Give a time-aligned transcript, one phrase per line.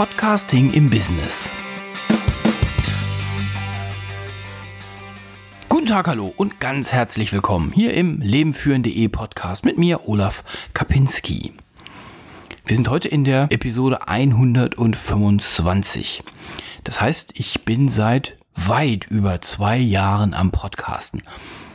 [0.00, 1.50] Podcasting im Business.
[5.68, 10.42] Guten Tag, hallo und ganz herzlich willkommen hier im lebenführen.de Podcast mit mir, Olaf
[10.72, 11.52] Kapinski.
[12.64, 16.22] Wir sind heute in der Episode 125.
[16.82, 21.24] Das heißt, ich bin seit weit über zwei Jahren am Podcasten.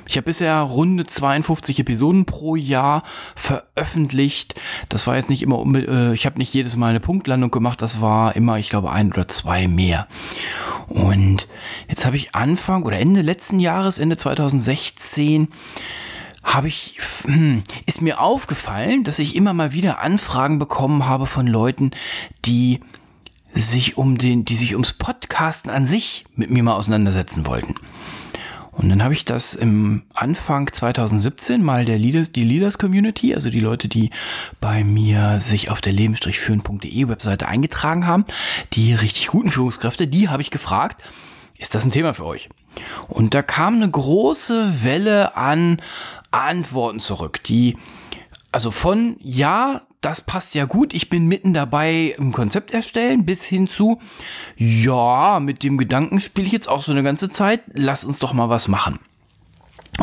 [0.08, 3.04] Ich habe bisher runde 52 Episoden pro Jahr
[3.36, 4.56] veröffentlicht.
[4.90, 8.02] Das war jetzt nicht immer, äh, ich habe nicht jedes Mal eine Punktlandung gemacht, das
[8.02, 10.08] war immer, ich glaube, ein oder zwei mehr.
[10.88, 11.48] Und
[11.90, 15.48] jetzt habe ich Anfang oder Ende letzten Jahres, Ende 2016,
[16.44, 21.48] habe ich, hm, ist mir aufgefallen, dass ich immer mal wieder Anfragen bekommen habe von
[21.48, 21.92] Leuten,
[22.46, 22.82] die
[23.54, 27.76] sich um den, die sich ums Podcasten an sich mit mir mal auseinandersetzen wollten.
[28.76, 33.50] Und dann habe ich das im Anfang 2017 mal der Leaders, die Leaders Community, also
[33.50, 34.10] die Leute, die
[34.60, 38.26] bei mir sich auf der leben-führen.de Webseite eingetragen haben,
[38.74, 41.04] die richtig guten Führungskräfte, die habe ich gefragt,
[41.58, 42.50] ist das ein Thema für euch?
[43.08, 45.82] Und da kam eine große Welle an
[46.32, 47.78] Antworten zurück, die
[48.52, 53.44] also von ja, das passt ja gut, ich bin mitten dabei im Konzept erstellen, bis
[53.44, 54.00] hin zu,
[54.56, 58.32] ja, mit dem Gedanken spiele ich jetzt auch so eine ganze Zeit, lass uns doch
[58.32, 59.00] mal was machen.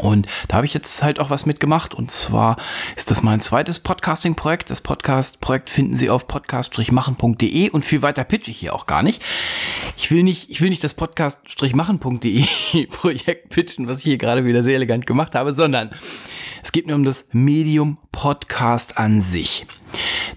[0.01, 1.95] Und da habe ich jetzt halt auch was mitgemacht.
[1.95, 2.57] Und zwar
[2.97, 4.71] ist das mein zweites Podcasting-Projekt.
[4.71, 9.23] Das Podcast-Projekt finden Sie auf podcast-machen.de und viel weiter pitch ich hier auch gar nicht.
[9.99, 14.65] Ich will nicht, ich will nicht das podcast-machen.de Projekt pitchen, was ich hier gerade wieder
[14.65, 15.91] sehr elegant gemacht habe, sondern
[16.63, 19.67] es geht mir um das Medium Podcast an sich.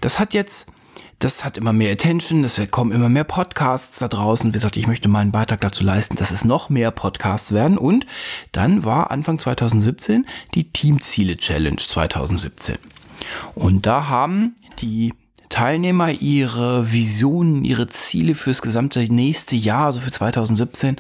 [0.02, 0.72] Das hat jetzt
[1.20, 4.50] das hat immer mehr Attention, es kommen immer mehr Podcasts da draußen.
[4.50, 7.78] Wie gesagt, ich möchte meinen Beitrag dazu leisten, dass es noch mehr Podcasts werden.
[7.78, 8.06] Und
[8.52, 12.78] dann war Anfang 2017 die Teamziele Challenge 2017.
[13.56, 15.14] Und da haben die
[15.48, 20.98] Teilnehmer ihre Visionen, ihre Ziele fürs gesamte nächste Jahr, also für 2017,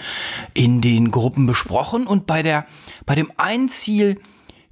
[0.54, 2.08] in den Gruppen besprochen.
[2.08, 2.68] Und bei der,
[3.06, 4.22] bei dem einen Ziel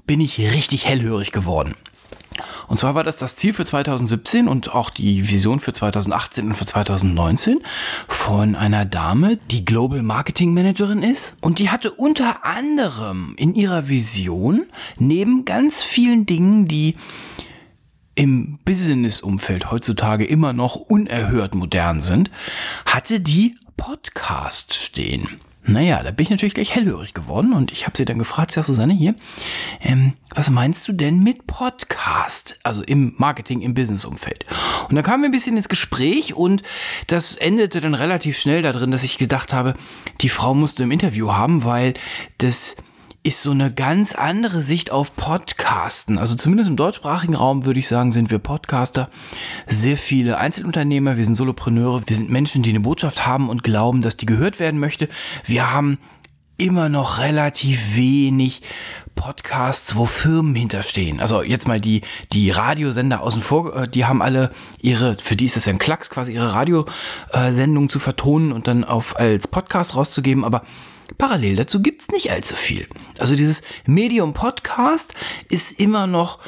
[0.05, 1.75] bin ich richtig hellhörig geworden.
[2.67, 6.53] Und zwar war das das Ziel für 2017 und auch die Vision für 2018 und
[6.55, 7.61] für 2019
[8.07, 11.35] von einer Dame, die Global Marketing Managerin ist.
[11.41, 14.65] Und die hatte unter anderem in ihrer Vision
[14.97, 16.95] neben ganz vielen Dingen, die
[18.15, 22.29] im Business-Umfeld heutzutage immer noch unerhört modern sind,
[22.85, 25.27] hatte die Podcasts stehen.
[25.65, 28.65] Naja, da bin ich natürlich gleich hellhörig geworden und ich habe sie dann gefragt, sag
[28.65, 29.15] Susanne hier,
[29.81, 32.59] ähm, was meinst du denn mit Podcast?
[32.63, 34.45] Also im Marketing, im Business-Umfeld.
[34.89, 36.63] Und dann kamen wir ein bisschen ins Gespräch und
[37.07, 39.75] das endete dann relativ schnell darin, dass ich gedacht habe,
[40.19, 41.93] die Frau musste im Interview haben, weil
[42.39, 42.75] das
[43.23, 46.17] ist so eine ganz andere Sicht auf Podcasten.
[46.17, 49.09] Also zumindest im deutschsprachigen Raum würde ich sagen, sind wir Podcaster.
[49.65, 54.01] Sehr viele Einzelunternehmer, wir sind Solopreneure, wir sind Menschen, die eine Botschaft haben und glauben,
[54.01, 55.07] dass die gehört werden möchte.
[55.45, 55.99] Wir haben
[56.57, 58.61] immer noch relativ wenig
[59.15, 61.19] Podcasts, wo Firmen hinterstehen.
[61.19, 65.45] Also jetzt mal die, die Radiosender außen vor, äh, die haben alle ihre, für die
[65.45, 70.43] ist es ein Klacks, quasi ihre Radiosendung zu vertonen und dann auf als Podcast rauszugeben,
[70.43, 70.63] aber
[71.17, 72.87] Parallel dazu gibt es nicht allzu viel.
[73.19, 75.13] Also dieses Medium Podcast
[75.49, 76.39] ist immer noch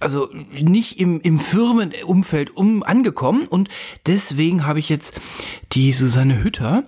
[0.00, 3.68] also nicht im, im Firmenumfeld um angekommen und
[4.06, 5.20] deswegen habe ich jetzt
[5.72, 6.84] die Susanne Hütter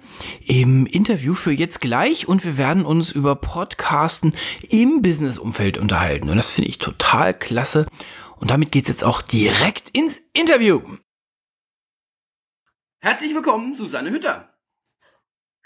[0.47, 4.35] im Interview für jetzt gleich und wir werden uns über Podcasten
[4.69, 7.87] im Businessumfeld unterhalten und das finde ich total klasse
[8.37, 10.81] und damit geht es jetzt auch direkt ins Interview.
[13.01, 14.49] Herzlich willkommen, Susanne Hütter.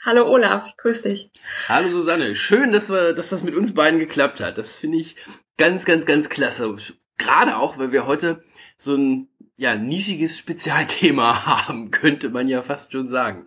[0.02, 1.30] Hallo Olaf, grüß dich.
[1.68, 4.56] Hallo Susanne, schön, dass, wir, dass das mit uns beiden geklappt hat.
[4.56, 5.16] Das finde ich
[5.56, 6.76] ganz, ganz, ganz klasse.
[7.18, 8.44] Gerade auch, weil wir heute
[8.76, 13.46] so ein ja, nischiges Spezialthema haben, könnte man ja fast schon sagen.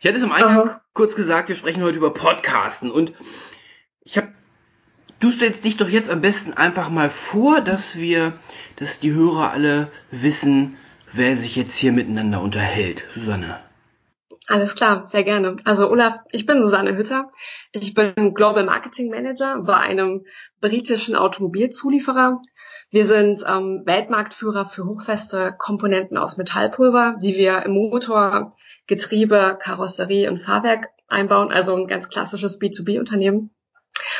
[0.00, 0.80] Ich hatte es im Eingang Aha.
[0.92, 3.12] kurz gesagt, wir sprechen heute über Podcasten und
[4.02, 4.32] ich habe
[5.20, 8.34] Du stellst dich doch jetzt am besten einfach mal vor, dass wir,
[8.76, 10.76] dass die Hörer alle wissen,
[11.12, 13.04] wer sich jetzt hier miteinander unterhält.
[13.14, 13.58] Susanne.
[14.46, 15.56] Alles klar, sehr gerne.
[15.64, 17.32] Also Olaf, ich bin Susanne Hütter.
[17.72, 20.26] Ich bin Global Marketing Manager bei einem
[20.60, 22.42] britischen Automobilzulieferer.
[22.94, 28.54] Wir sind ähm, Weltmarktführer für hochfeste Komponenten aus Metallpulver, die wir im Motor,
[28.86, 33.50] Getriebe, Karosserie und Fahrwerk einbauen, also ein ganz klassisches B2B-Unternehmen.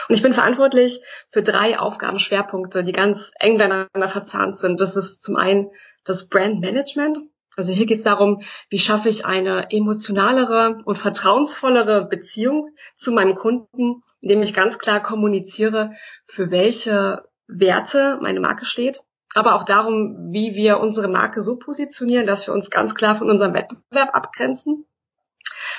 [0.08, 1.00] Und ich bin verantwortlich
[1.30, 4.80] für drei Aufgabenschwerpunkte, die ganz eng miteinander verzahnt sind.
[4.80, 5.70] Das ist zum einen
[6.02, 7.18] das Brand Management,
[7.56, 13.36] also hier geht es darum, wie schaffe ich eine emotionalere und vertrauensvollere Beziehung zu meinem
[13.36, 15.92] Kunden, indem ich ganz klar kommuniziere,
[16.26, 19.00] für welche Werte meine Marke steht.
[19.34, 23.28] aber auch darum, wie wir unsere Marke so positionieren, dass wir uns ganz klar von
[23.28, 24.86] unserem Wettbewerb abgrenzen.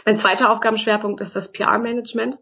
[0.05, 2.37] Mein zweiter Aufgabenschwerpunkt ist das PR-Management.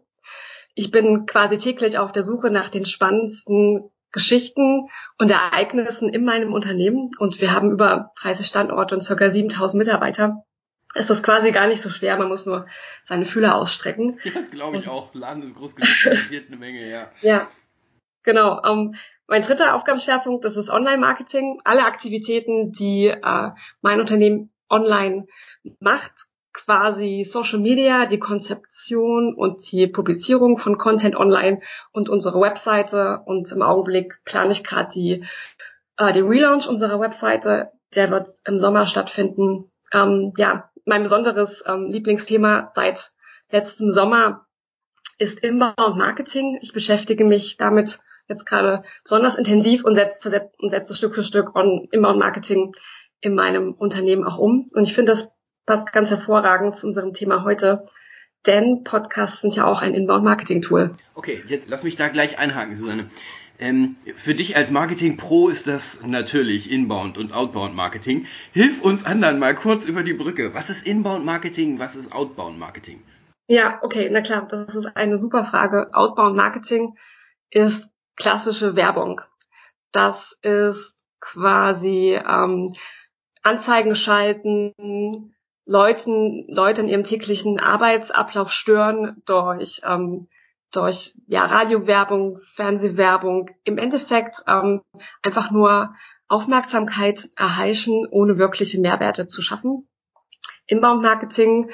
[0.74, 4.88] Ich bin quasi täglich auf der Suche nach den spannendsten Geschichten
[5.18, 10.44] und Ereignissen in meinem Unternehmen und wir haben über 30 Standorte und circa 7000 Mitarbeiter.
[10.94, 12.66] Es ist quasi gar nicht so schwer, man muss nur
[13.04, 14.20] seine Fühler ausstrecken.
[14.32, 15.12] Das glaube ich und auch.
[15.14, 15.88] Laden ist groß genug,
[16.48, 17.08] eine Menge, ja.
[17.20, 17.48] Ja,
[18.22, 18.60] genau.
[18.62, 18.94] Um, ähm,
[19.26, 21.60] mein dritter Aufgabenschwerpunkt, das ist Online-Marketing.
[21.64, 23.50] Alle Aktivitäten, die äh,
[23.80, 25.26] mein Unternehmen online
[25.80, 31.60] macht, quasi Social Media, die Konzeption und die Publizierung von Content online
[31.92, 33.20] und unsere Webseite.
[33.24, 35.24] Und im Augenblick plane ich gerade die,
[35.96, 37.72] äh, den Relaunch unserer Webseite.
[37.94, 39.70] Der wird im Sommer stattfinden.
[39.92, 43.12] Ähm, ja, mein besonderes ähm, Lieblingsthema seit
[43.50, 44.46] letztem Sommer
[45.18, 46.58] ist Inbound Marketing.
[46.62, 51.54] Ich beschäftige mich damit jetzt gerade besonders intensiv und setze, und setze Stück für Stück
[51.54, 52.72] on Inbound Marketing
[53.20, 54.66] in meinem Unternehmen auch um.
[54.72, 55.30] Und ich finde, das
[55.66, 57.86] passt ganz hervorragend zu unserem Thema heute.
[58.46, 60.96] Denn Podcasts sind ja auch ein Inbound-Marketing-Tool.
[61.14, 63.08] Okay, jetzt lass mich da gleich einhaken, Susanne.
[63.58, 68.26] Ähm, für dich als Marketing-Pro ist das natürlich Inbound und Outbound Marketing.
[68.52, 70.52] Hilf uns anderen mal kurz über die Brücke.
[70.52, 71.78] Was ist Inbound Marketing?
[71.78, 73.02] Was ist Outbound Marketing?
[73.46, 75.88] Ja, okay, na klar, das ist eine super Frage.
[75.92, 76.96] Outbound Marketing
[77.50, 79.20] ist klassische Werbung.
[79.92, 82.72] Das ist quasi ähm,
[83.42, 85.34] Anzeigen schalten,
[85.66, 90.28] Leuten, Leute in ihrem täglichen Arbeitsablauf stören durch, ähm,
[90.72, 94.82] durch ja, Radiowerbung, Fernsehwerbung, im Endeffekt ähm,
[95.22, 95.94] einfach nur
[96.28, 99.88] Aufmerksamkeit erheischen, ohne wirkliche Mehrwerte zu schaffen.
[100.66, 101.70] Inbound-Marketing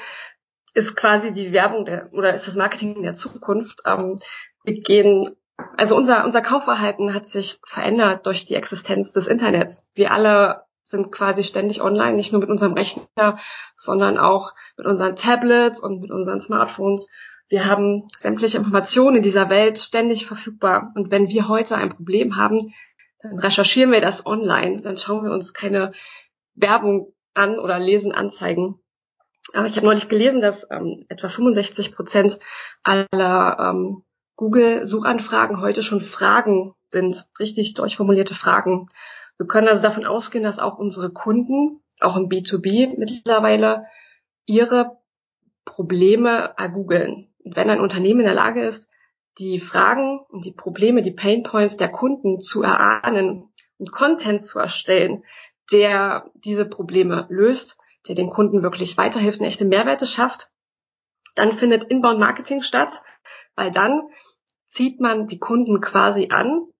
[0.73, 3.81] ist quasi die Werbung der, oder ist das Marketing der Zukunft.
[3.85, 4.17] Ähm,
[4.63, 5.35] wir gehen,
[5.77, 9.85] also unser, unser Kaufverhalten hat sich verändert durch die Existenz des Internets.
[9.93, 13.39] Wir alle sind quasi ständig online, nicht nur mit unserem Rechner,
[13.77, 17.09] sondern auch mit unseren Tablets und mit unseren Smartphones.
[17.47, 20.91] Wir haben sämtliche Informationen in dieser Welt ständig verfügbar.
[20.95, 22.73] Und wenn wir heute ein Problem haben,
[23.21, 24.81] dann recherchieren wir das online.
[24.81, 25.93] Dann schauen wir uns keine
[26.55, 28.79] Werbung an oder lesen Anzeigen.
[29.53, 32.39] Aber ich habe neulich gelesen, dass ähm, etwa 65 Prozent
[32.83, 34.03] aller ähm,
[34.35, 38.89] Google-Suchanfragen heute schon Fragen sind, richtig durchformulierte Fragen.
[39.37, 43.85] Wir können also davon ausgehen, dass auch unsere Kunden, auch im B2B mittlerweile,
[44.45, 44.97] ihre
[45.65, 47.29] Probleme ergoogeln.
[47.43, 48.89] Und wenn ein Unternehmen in der Lage ist,
[49.39, 55.23] die Fragen und die Probleme, die Painpoints der Kunden zu erahnen und Content zu erstellen,
[55.71, 60.49] der diese Probleme löst, der den Kunden wirklich weiterhilft und echte Mehrwerte schafft,
[61.35, 63.01] dann findet Inbound Marketing statt,
[63.55, 64.01] weil dann
[64.69, 66.71] zieht man die Kunden quasi an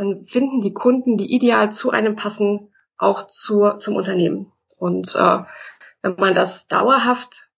[0.00, 4.50] dann finden die Kunden, die ideal zu einem passen, auch zur, zum Unternehmen.
[4.76, 5.38] Und äh,
[6.02, 7.50] wenn man das dauerhaft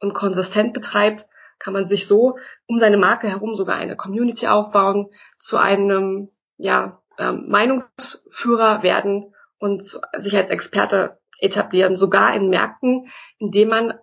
[0.00, 1.26] und konsistent betreibt,
[1.58, 7.02] kann man sich so um seine Marke herum sogar eine Community aufbauen, zu einem ja,
[7.18, 13.94] ähm, Meinungsführer werden und sich als Experte etablieren, sogar in Märkten, in denen man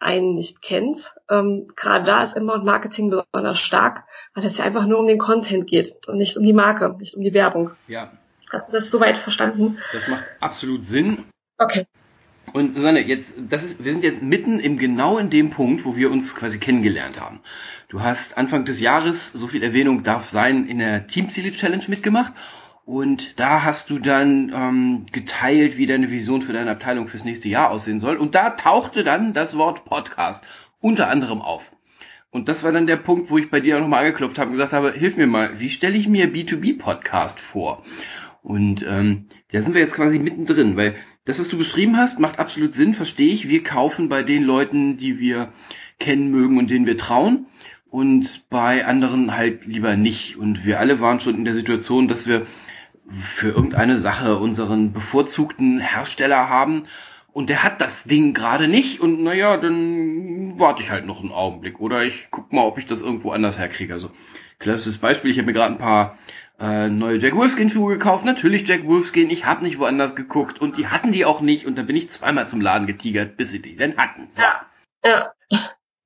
[0.00, 1.14] einen nicht kennt.
[1.28, 4.04] Ähm, Gerade da ist Inbound Marketing besonders stark,
[4.34, 7.14] weil es ja einfach nur um den Content geht und nicht um die Marke, nicht
[7.14, 7.70] um die Werbung.
[7.86, 8.10] Ja.
[8.50, 9.78] Hast du das soweit verstanden?
[9.92, 11.24] Das macht absolut Sinn.
[11.58, 11.86] Okay.
[12.52, 15.94] Und Susanne, jetzt, das ist, wir sind jetzt mitten im genau in dem Punkt, wo
[15.94, 17.40] wir uns quasi kennengelernt haben.
[17.88, 22.32] Du hast Anfang des Jahres, so viel Erwähnung darf sein, in der Teamziele Challenge mitgemacht
[22.84, 27.48] und da hast du dann ähm, geteilt, wie deine Vision für deine Abteilung fürs nächste
[27.48, 28.16] Jahr aussehen soll.
[28.16, 30.44] Und da tauchte dann das Wort Podcast
[30.80, 31.72] unter anderem auf.
[32.30, 34.56] Und das war dann der Punkt, wo ich bei dir auch nochmal angeklopft habe und
[34.56, 37.82] gesagt habe, hilf mir mal, wie stelle ich mir B2B-Podcast vor?
[38.42, 40.94] Und ähm, da sind wir jetzt quasi mittendrin, weil
[41.24, 43.48] das, was du beschrieben hast, macht absolut Sinn, verstehe ich.
[43.48, 45.52] Wir kaufen bei den Leuten, die wir
[45.98, 47.46] kennen mögen und denen wir trauen
[47.90, 50.36] und bei anderen halt lieber nicht.
[50.36, 52.46] Und wir alle waren schon in der Situation, dass wir
[53.18, 56.86] für irgendeine Sache unseren bevorzugten Hersteller haben
[57.32, 61.32] und der hat das Ding gerade nicht und naja, dann warte ich halt noch einen
[61.32, 63.92] Augenblick oder ich guck mal, ob ich das irgendwo anders herkriege.
[63.92, 64.10] Also
[64.58, 66.18] klassisches Beispiel, ich habe mir gerade ein paar
[66.58, 70.76] äh, neue Jack Wolfskin Schuhe gekauft, natürlich Jack Wolfskin, ich habe nicht woanders geguckt und
[70.76, 73.62] die hatten die auch nicht und da bin ich zweimal zum Laden getigert, bis sie
[73.62, 74.26] die denn hatten.
[74.30, 74.42] So.
[74.42, 74.66] Ja.
[75.04, 75.32] ja.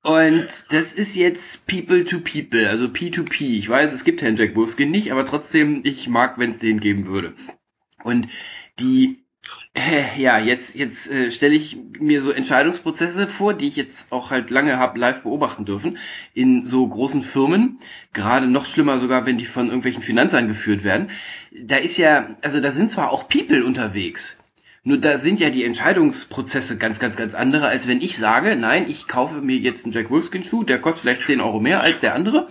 [0.05, 3.57] Und das ist jetzt People to People, also P2P.
[3.57, 6.79] Ich weiß, es gibt Herrn Jack Wolfskin nicht, aber trotzdem, ich mag, wenn es den
[6.79, 7.33] geben würde.
[8.03, 8.27] Und
[8.79, 9.25] die
[9.73, 14.31] Äh, ja, jetzt, jetzt äh, stelle ich mir so Entscheidungsprozesse vor, die ich jetzt auch
[14.31, 15.97] halt lange habe live beobachten dürfen,
[16.33, 17.79] in so großen Firmen,
[18.13, 21.09] gerade noch schlimmer sogar, wenn die von irgendwelchen Finanzern geführt werden.
[21.51, 24.44] Da ist ja, also da sind zwar auch People unterwegs,
[24.87, 28.85] nur da sind ja die Entscheidungsprozesse ganz, ganz, ganz andere, als wenn ich sage, nein,
[28.87, 32.01] ich kaufe mir jetzt einen Jack Wolfskin Schuh, der kostet vielleicht 10 Euro mehr als
[32.01, 32.49] der andere.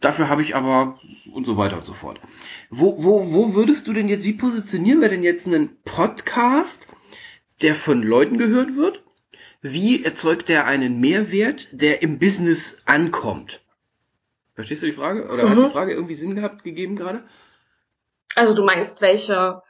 [0.00, 1.00] Dafür habe ich aber
[1.32, 2.20] und so weiter und so fort.
[2.70, 6.86] Wo, wo, wo würdest du denn jetzt, wie positionieren wir denn jetzt einen Podcast,
[7.62, 9.02] der von Leuten gehört wird?
[9.60, 13.60] Wie erzeugt der einen Mehrwert, der im Business ankommt?
[14.54, 15.28] Verstehst du die Frage?
[15.32, 15.50] Oder mhm.
[15.50, 17.24] hat die Frage irgendwie Sinn gehabt, gegeben gerade?
[18.36, 19.62] Also du meinst, welche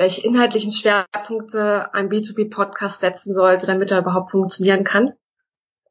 [0.00, 5.12] welche inhaltlichen Schwerpunkte ein B2B-Podcast setzen sollte, damit er überhaupt funktionieren kann.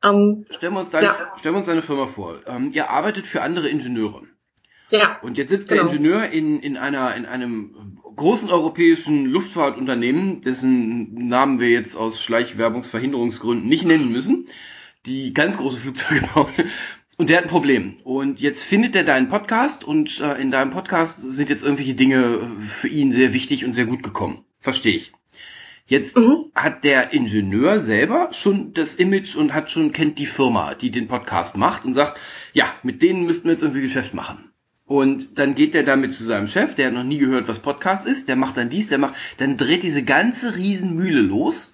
[0.03, 1.33] Ähm, stellen, wir uns deine, ja.
[1.37, 2.39] stellen wir uns deine Firma vor.
[2.47, 4.23] Ähm, ihr arbeitet für andere Ingenieure.
[4.89, 5.19] Ja.
[5.21, 5.83] Und jetzt sitzt genau.
[5.83, 12.19] der Ingenieur in, in, einer, in einem großen europäischen Luftfahrtunternehmen, dessen Namen wir jetzt aus
[12.19, 14.47] Schleichwerbungsverhinderungsgründen nicht nennen müssen,
[15.05, 16.51] die ganz große Flugzeuge bauen.
[17.19, 17.97] Und der hat ein Problem.
[18.05, 22.49] Und jetzt findet er deinen Podcast und äh, in deinem Podcast sind jetzt irgendwelche Dinge
[22.61, 24.45] für ihn sehr wichtig und sehr gut gekommen.
[24.61, 25.11] Verstehe ich.
[25.85, 26.45] Jetzt mhm.
[26.55, 31.09] hat der Ingenieur selber schon das Image und hat schon, kennt die Firma, die den
[31.09, 32.17] Podcast macht und sagt,
[32.53, 34.53] ja, mit denen müssten wir jetzt irgendwie Geschäft machen.
[34.85, 38.07] Und dann geht er damit zu seinem Chef, der hat noch nie gehört, was Podcast
[38.07, 41.73] ist, der macht dann dies, der macht, dann dreht diese ganze Riesenmühle los,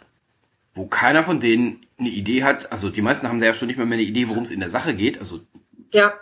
[0.75, 3.77] wo keiner von denen eine Idee hat, also die meisten haben da ja schon nicht
[3.77, 5.17] mal mehr eine Idee, worum es in der Sache geht.
[5.17, 5.39] Also
[5.91, 6.13] ja.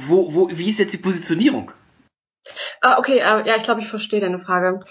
[0.00, 1.70] Wo, wo, wie ist jetzt die Positionierung?
[2.80, 4.84] Ah, okay, äh, ja, ich glaube, ich verstehe deine Frage.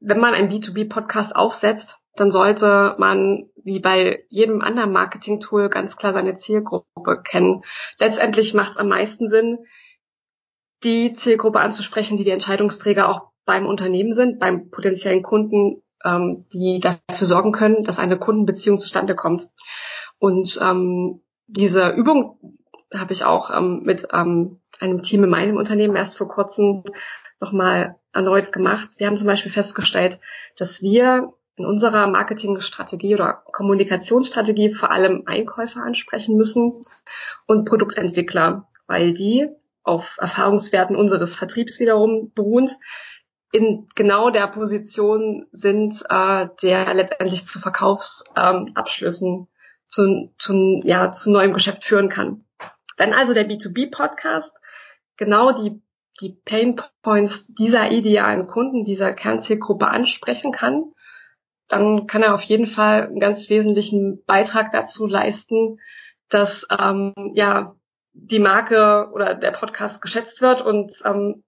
[0.00, 6.12] Wenn man einen B2B-Podcast aufsetzt, dann sollte man wie bei jedem anderen Marketing-Tool ganz klar
[6.12, 7.62] seine Zielgruppe kennen.
[7.98, 9.58] Letztendlich macht es am meisten Sinn,
[10.82, 16.80] die Zielgruppe anzusprechen, die die Entscheidungsträger auch beim Unternehmen sind, beim potenziellen Kunden ähm, die
[16.80, 19.48] dafür sorgen können, dass eine Kundenbeziehung zustande kommt.
[20.18, 22.58] Und ähm, diese Übung
[22.94, 26.84] habe ich auch ähm, mit ähm, einem Team in meinem Unternehmen erst vor kurzem
[27.40, 28.90] nochmal erneut gemacht.
[28.98, 30.18] Wir haben zum Beispiel festgestellt,
[30.56, 36.80] dass wir in unserer Marketingstrategie oder Kommunikationsstrategie vor allem Einkäufer ansprechen müssen
[37.46, 39.48] und Produktentwickler, weil die
[39.82, 42.76] auf Erfahrungswerten unseres Vertriebs wiederum beruhend
[43.52, 49.46] in genau der Position sind, äh, der letztendlich zu Verkaufsabschlüssen, ähm,
[49.86, 52.44] zu, zu, ja, zu neuem Geschäft führen kann.
[52.96, 54.52] Wenn also der B2B-Podcast
[55.16, 55.80] genau die,
[56.20, 60.92] die Pain Points dieser idealen Kunden, dieser Kernzielgruppe ansprechen kann,
[61.68, 65.78] dann kann er auf jeden Fall einen ganz wesentlichen Beitrag dazu leisten,
[66.28, 67.76] dass ähm, ja
[68.12, 71.44] die Marke oder der Podcast geschätzt wird und ähm,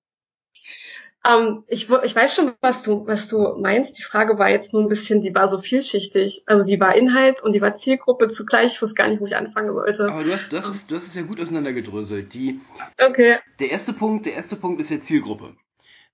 [1.27, 3.99] ähm, ich, ich weiß schon, was du, was du meinst.
[3.99, 6.45] Die Frage war jetzt nur ein bisschen, die war so vielschichtig.
[6.47, 8.75] Also die war Inhalt und die war Zielgruppe zugleich.
[8.75, 10.11] Ich wusste gar nicht, wo ich anfangen sollte.
[10.11, 12.33] Aber du hast, du hast, es, du hast es ja gut auseinandergedröselt.
[12.33, 12.61] Die,
[12.99, 13.39] okay.
[13.59, 15.57] Der erste Punkt, der erste Punkt ist ja Zielgruppe.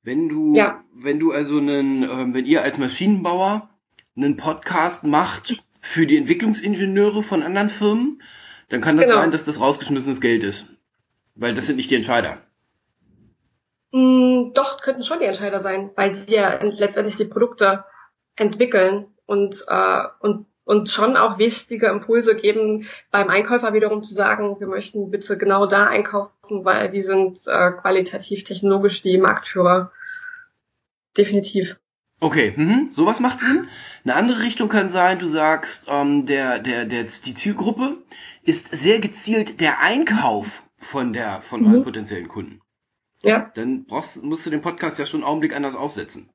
[0.03, 0.85] Wenn du, ja.
[0.93, 3.71] wenn du also einen, äh, wenn ihr als Maschinenbauer
[4.17, 8.23] einen Podcast macht für die Entwicklungsingenieure von anderen Firmen,
[8.69, 9.21] dann kann das genau.
[9.21, 10.77] sein, dass das rausgeschmissenes Geld ist.
[11.37, 12.43] Weil das sind nicht die Entscheider.
[13.93, 17.85] Mm, doch, könnten schon die Entscheider sein, weil sie ja letztendlich die Produkte
[18.37, 24.59] entwickeln und, äh, und, und schon auch wichtige Impulse geben, beim Einkäufer wiederum zu sagen,
[24.61, 29.93] wir möchten bitte genau da einkaufen, weil die sind äh, qualitativ, technologisch die Marktführer.
[31.17, 31.76] Definitiv.
[32.21, 32.88] Okay, mhm.
[32.93, 33.69] sowas macht Sinn.
[34.05, 37.99] Eine andere Richtung kann sein, du sagst, ähm, der, der, der, die Zielgruppe
[38.43, 41.83] ist sehr gezielt der Einkauf von der, von mhm.
[41.85, 42.61] potenziellen Kunden.
[43.26, 43.50] Ja.
[43.54, 46.30] Dann brauchst, musst du den Podcast ja schon einen Augenblick anders aufsetzen.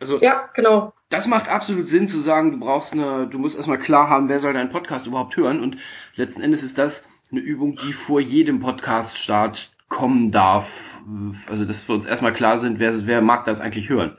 [0.00, 0.92] Also, ja, genau.
[1.08, 4.38] Das macht absolut Sinn zu sagen, du brauchst eine, du musst erstmal klar haben, wer
[4.38, 5.76] soll deinen Podcast überhaupt hören und
[6.14, 11.00] letzten Endes ist das eine Übung, die vor jedem Podcast-Start kommen darf.
[11.48, 14.16] Also, dass wir uns erstmal klar sind, wer, wer mag das eigentlich hören.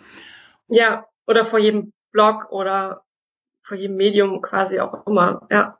[0.68, 3.04] Ja, oder vor jedem Blog oder
[3.62, 5.78] vor jedem Medium quasi auch immer, ja.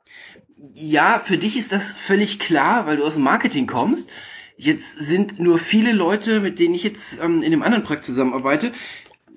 [0.74, 4.10] Ja, für dich ist das völlig klar, weil du aus dem Marketing kommst.
[4.62, 8.72] Jetzt sind nur viele Leute, mit denen ich jetzt ähm, in dem anderen Projekt zusammenarbeite,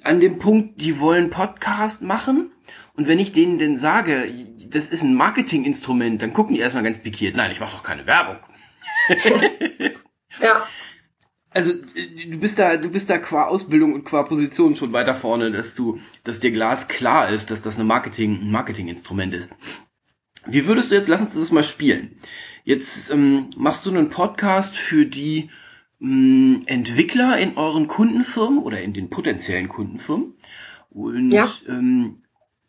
[0.04, 2.52] an dem Punkt, die wollen Podcast machen.
[2.96, 4.30] Und wenn ich denen denn sage,
[4.68, 7.38] das ist ein Marketinginstrument, dann gucken die erstmal ganz pikiert.
[7.38, 8.36] Nein, ich mache doch keine Werbung.
[10.42, 10.68] ja.
[11.52, 15.52] Also du bist da, du bist da qua Ausbildung und qua Position schon weiter vorne,
[15.52, 19.50] dass du, dass dir Glas klar ist, dass das eine Marketing, ein Marketinginstrument ist.
[20.46, 22.18] Wie würdest du jetzt, lass uns das mal spielen.
[22.64, 25.50] Jetzt ähm, machst du einen Podcast für die
[26.02, 30.34] ähm, Entwickler in euren Kundenfirmen oder in den potenziellen Kundenfirmen
[30.90, 31.52] Und ja.
[31.68, 32.22] ähm,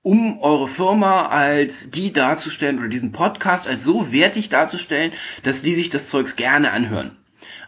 [0.02, 5.12] um eure Firma als die darzustellen oder diesen Podcast als so wertig darzustellen,
[5.44, 7.16] dass die sich das Zeugs gerne anhören.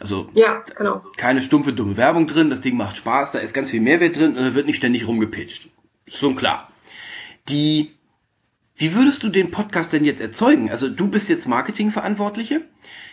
[0.00, 1.02] Also ja, genau.
[1.16, 4.36] keine stumpfe, dumme Werbung drin, das Ding macht Spaß, da ist ganz viel Mehrwert drin
[4.36, 5.70] und da wird nicht ständig rumgepitcht.
[6.06, 6.70] Schon klar.
[7.48, 7.95] Die,
[8.76, 10.70] wie würdest du den Podcast denn jetzt erzeugen?
[10.70, 12.62] Also du bist jetzt Marketingverantwortliche.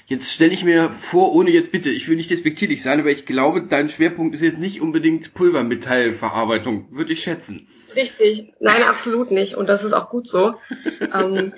[0.06, 3.26] Jetzt stelle ich mir vor, ohne jetzt bitte, ich will nicht despektierlich sein, aber ich
[3.26, 7.70] glaube, dein Schwerpunkt ist jetzt nicht unbedingt Pulvermetallverarbeitung, würde ich schätzen.
[7.96, 9.56] Richtig, nein, absolut nicht.
[9.56, 10.56] Und das ist auch gut so.
[11.14, 11.54] ähm,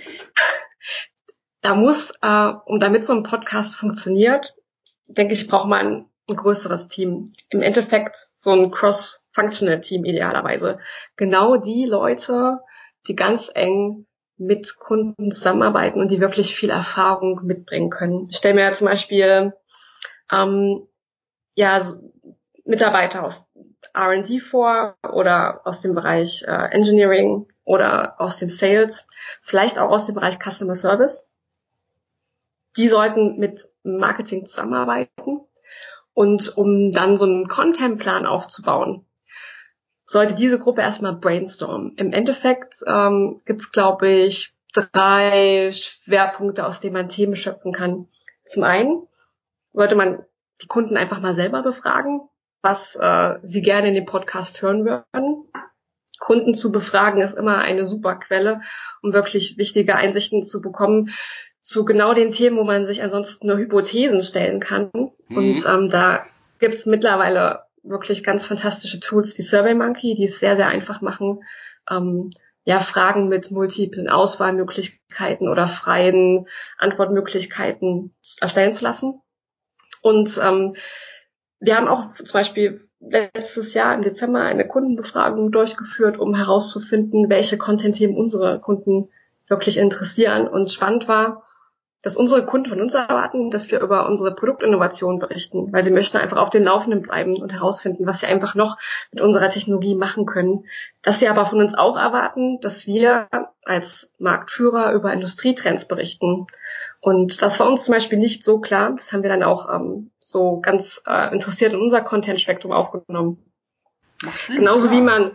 [1.62, 4.54] da muss, äh, und damit so ein Podcast funktioniert,
[5.08, 7.34] denke ich, braucht man ein größeres Team.
[7.50, 10.78] Im Endeffekt so ein cross-functional Team idealerweise.
[11.18, 12.60] Genau die Leute,
[13.08, 14.06] die ganz eng
[14.38, 18.28] mit Kunden zusammenarbeiten und die wirklich viel Erfahrung mitbringen können.
[18.30, 19.54] Ich stelle mir ja zum Beispiel
[20.32, 20.88] ähm,
[21.54, 22.12] ja so
[22.66, 23.48] Mitarbeiter aus
[23.94, 29.08] R&D vor oder aus dem Bereich äh, Engineering oder aus dem Sales,
[29.42, 31.26] vielleicht auch aus dem Bereich Customer Service.
[32.78, 35.42] Die sollten mit Marketing zusammenarbeiten
[36.14, 39.06] und um dann so einen Contentplan aufzubauen,
[40.06, 41.94] sollte diese Gruppe erstmal brainstormen.
[41.98, 48.08] Im Endeffekt ähm, gibt es, glaube ich, drei Schwerpunkte, aus denen man Themen schöpfen kann.
[48.50, 49.08] Zum einen
[49.74, 50.24] sollte man
[50.62, 52.22] die Kunden einfach mal selber befragen,
[52.62, 55.52] was äh, sie gerne in dem Podcast hören würden.
[56.20, 58.62] Kunden zu befragen ist immer eine super Quelle,
[59.02, 61.10] um wirklich wichtige Einsichten zu bekommen
[61.62, 64.92] zu genau den Themen, wo man sich ansonsten nur Hypothesen stellen kann.
[64.94, 65.38] Mhm.
[65.38, 66.26] Und ähm, da
[66.60, 71.44] gibt's mittlerweile wirklich ganz fantastische Tools wie SurveyMonkey, die es sehr, sehr einfach machen,
[71.90, 72.32] ähm,
[72.64, 76.48] ja, Fragen mit multiplen Auswahlmöglichkeiten oder freien
[76.80, 79.22] Antwortmöglichkeiten erstellen zu lassen.
[80.02, 80.76] Und ähm,
[81.60, 87.58] wir haben auch zum Beispiel letztes Jahr im Dezember eine Kundenbefragung durchgeführt, um herauszufinden, welche
[87.58, 89.10] Content-Themen unsere Kunden
[89.48, 90.48] wirklich interessieren.
[90.48, 91.44] Und spannend war,
[92.06, 96.18] dass unsere Kunden von uns erwarten, dass wir über unsere Produktinnovation berichten, weil sie möchten
[96.18, 98.78] einfach auf den Laufenden bleiben und herausfinden, was sie einfach noch
[99.12, 100.66] mit unserer Technologie machen können.
[101.02, 103.28] Dass sie aber von uns auch erwarten, dass wir
[103.64, 106.46] als Marktführer über Industrietrends berichten.
[107.02, 108.94] Und das war uns zum Beispiel nicht so klar.
[108.96, 113.44] Das haben wir dann auch ähm, so ganz äh, interessiert in unser Content-Spektrum aufgenommen.
[114.48, 115.32] Genauso wie man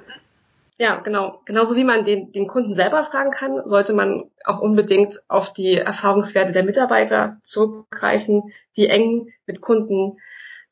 [0.80, 1.42] ja, genau.
[1.44, 5.74] Genauso wie man den, den Kunden selber fragen kann, sollte man auch unbedingt auf die
[5.74, 10.16] Erfahrungswerte der Mitarbeiter zurückgreifen, die eng mit Kunden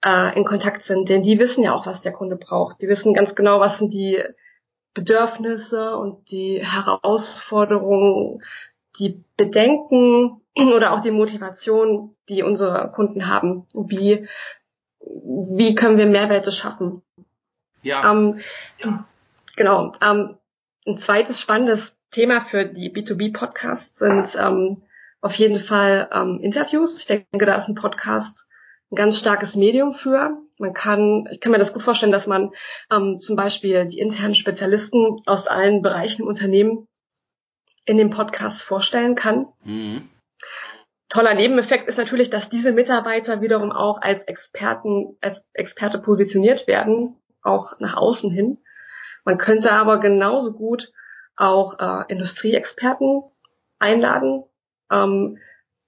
[0.02, 1.10] äh, in Kontakt sind.
[1.10, 2.80] Denn die wissen ja auch, was der Kunde braucht.
[2.80, 4.18] Die wissen ganz genau, was sind die
[4.94, 8.42] Bedürfnisse und die Herausforderungen,
[8.98, 10.40] die Bedenken
[10.74, 13.66] oder auch die Motivation, die unsere Kunden haben.
[13.74, 14.26] Wie,
[15.00, 17.02] wie können wir Mehrwerte schaffen?
[17.82, 18.10] Ja.
[18.10, 18.40] Ähm,
[19.58, 19.92] Genau.
[20.00, 20.38] Ähm,
[20.86, 24.84] ein zweites spannendes Thema für die B2B-Podcasts sind ähm,
[25.20, 27.00] auf jeden Fall ähm, Interviews.
[27.00, 28.46] Ich denke, da ist ein Podcast
[28.92, 30.38] ein ganz starkes Medium für.
[30.58, 32.52] Man kann, ich kann mir das gut vorstellen, dass man
[32.90, 36.86] ähm, zum Beispiel die internen Spezialisten aus allen Bereichen im Unternehmen
[37.84, 39.48] in dem Podcast vorstellen kann.
[39.64, 40.08] Mhm.
[41.08, 47.16] Toller Nebeneffekt ist natürlich, dass diese Mitarbeiter wiederum auch als Experten, als Experte positioniert werden,
[47.42, 48.58] auch nach außen hin.
[49.28, 50.90] Man könnte aber genauso gut
[51.36, 53.24] auch äh, Industrieexperten
[53.78, 54.44] einladen.
[54.90, 55.36] Ähm,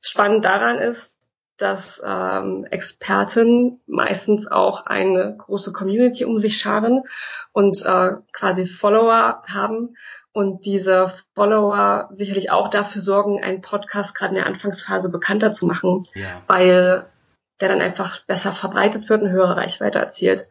[0.02, 1.16] spannend daran ist,
[1.56, 7.04] dass ähm, Experten meistens auch eine große Community um sich scharen
[7.52, 9.96] und äh, quasi Follower haben
[10.34, 15.64] und diese Follower sicherlich auch dafür sorgen, einen Podcast gerade in der Anfangsphase bekannter zu
[15.64, 16.42] machen, ja.
[16.46, 17.06] weil
[17.62, 20.46] der dann einfach besser verbreitet wird und höhere Reichweite erzielt.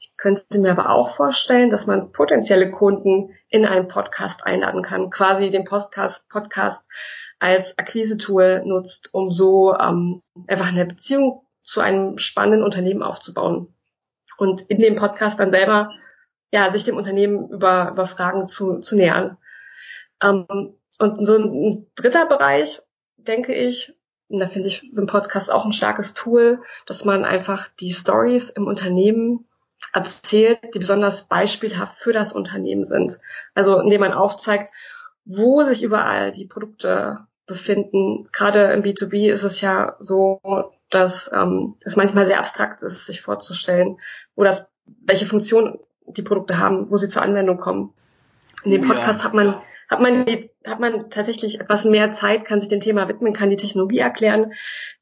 [0.00, 5.10] Ich könnte mir aber auch vorstellen, dass man potenzielle Kunden in einen Podcast einladen kann,
[5.10, 6.82] quasi den Podcast, Podcast
[7.38, 13.74] als Akquise-Tool nutzt, um so ähm, einfach eine Beziehung zu einem spannenden Unternehmen aufzubauen.
[14.38, 15.90] Und in dem Podcast dann selber
[16.50, 19.36] ja, sich dem Unternehmen über, über Fragen zu, zu nähern.
[20.22, 20.46] Ähm,
[20.98, 22.80] und so ein dritter Bereich,
[23.18, 23.94] denke ich,
[24.28, 27.92] und da finde ich so ein Podcast auch ein starkes Tool, dass man einfach die
[27.92, 29.46] Stories im Unternehmen
[29.92, 33.18] erzählt, die besonders beispielhaft für das Unternehmen sind.
[33.54, 34.70] Also indem man aufzeigt,
[35.24, 38.28] wo sich überall die Produkte befinden.
[38.32, 40.40] Gerade im B2B ist es ja so,
[40.88, 43.98] dass ähm, es manchmal sehr abstrakt ist, sich vorzustellen,
[44.36, 44.68] wo das,
[45.04, 47.92] welche Funktion die Produkte haben, wo sie zur Anwendung kommen.
[48.64, 49.24] In dem Podcast ja.
[49.24, 50.26] hat man hat man
[50.64, 54.52] hat man tatsächlich etwas mehr Zeit, kann sich dem Thema widmen, kann die Technologie erklären,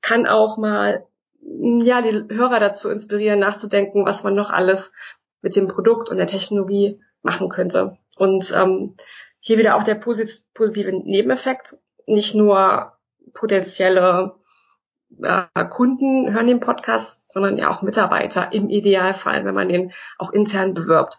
[0.01, 1.05] kann auch mal
[1.41, 4.93] ja, die Hörer dazu inspirieren, nachzudenken, was man noch alles
[5.41, 7.97] mit dem Produkt und der Technologie machen könnte.
[8.17, 8.97] Und ähm,
[9.41, 11.77] hier wieder auch der posit positive Nebeneffekt.
[12.07, 12.93] Nicht nur
[13.35, 14.35] potenzielle
[15.23, 20.33] äh, Kunden hören den Podcast, sondern ja auch Mitarbeiter im Idealfall, wenn man den auch
[20.33, 21.19] intern bewirbt.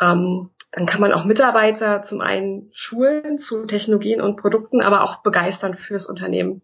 [0.00, 5.22] Ähm, dann kann man auch Mitarbeiter zum einen schulen zu Technologien und Produkten, aber auch
[5.22, 6.62] begeistern fürs Unternehmen.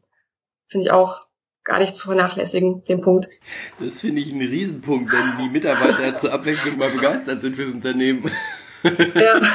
[0.69, 1.28] Finde ich auch
[1.69, 3.29] gar nicht zu vernachlässigen, den Punkt.
[3.79, 8.31] Das finde ich ein Riesenpunkt, wenn die Mitarbeiter zur Abwechslung mal begeistert sind fürs Unternehmen.
[9.15, 9.41] Ja.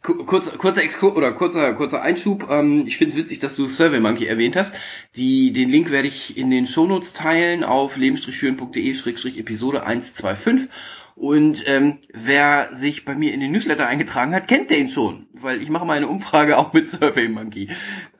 [0.00, 2.48] Kurzer, kurzer oder kurzer, kurzer Einschub.
[2.48, 4.74] Ähm, ich finde es witzig, dass du SurveyMonkey erwähnt hast.
[5.16, 10.70] Die, den Link werde ich in den Shownotes teilen auf leben-führen.de-episode 125.
[11.14, 15.60] Und ähm, wer sich bei mir in den Newsletter eingetragen hat, kennt den schon, weil
[15.60, 17.70] ich mache mal eine Umfrage auch mit SurveyMonkey.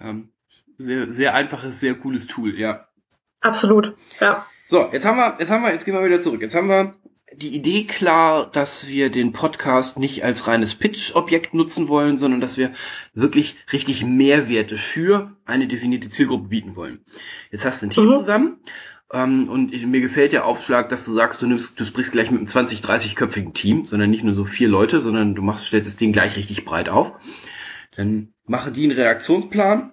[0.00, 0.30] Ähm,
[0.78, 2.86] sehr, sehr einfaches, sehr cooles Tool, ja.
[3.40, 4.46] Absolut, ja.
[4.68, 6.40] So, jetzt haben wir, jetzt haben wir, jetzt gehen wir wieder zurück.
[6.40, 6.94] Jetzt haben wir
[7.34, 12.56] die Idee klar, dass wir den Podcast nicht als reines Pitch-Objekt nutzen wollen, sondern dass
[12.56, 12.72] wir
[13.14, 17.04] wirklich richtig Mehrwerte für eine definierte Zielgruppe bieten wollen.
[17.50, 18.12] Jetzt hast du ein Team mhm.
[18.12, 18.58] zusammen
[19.12, 22.38] ähm, und mir gefällt der Aufschlag, dass du sagst, du nimmst, du sprichst gleich mit
[22.38, 25.96] einem 20, 30-köpfigen Team, sondern nicht nur so vier Leute, sondern du machst, stellst das
[25.96, 27.12] Ding gleich richtig breit auf.
[27.96, 29.92] Dann mache die einen Redaktionsplan.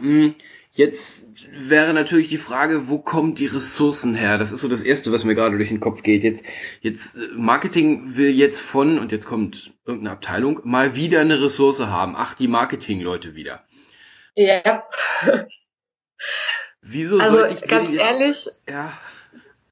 [0.00, 0.34] Hm,
[0.72, 4.38] Jetzt wäre natürlich die Frage, wo kommen die Ressourcen her?
[4.38, 6.22] Das ist so das Erste, was mir gerade durch den Kopf geht.
[6.22, 6.44] Jetzt,
[6.80, 11.80] jetzt äh, Marketing will jetzt von, und jetzt kommt irgendeine Abteilung, mal wieder eine Ressource
[11.80, 12.14] haben.
[12.16, 13.64] Ach, die Marketing-Leute wieder.
[14.36, 14.84] Ja.
[16.82, 18.92] Wieso also sollte ich ganz ehrlich, ja.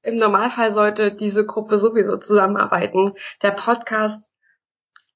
[0.03, 3.15] im Normalfall sollte diese Gruppe sowieso zusammenarbeiten.
[3.43, 4.33] Der Podcast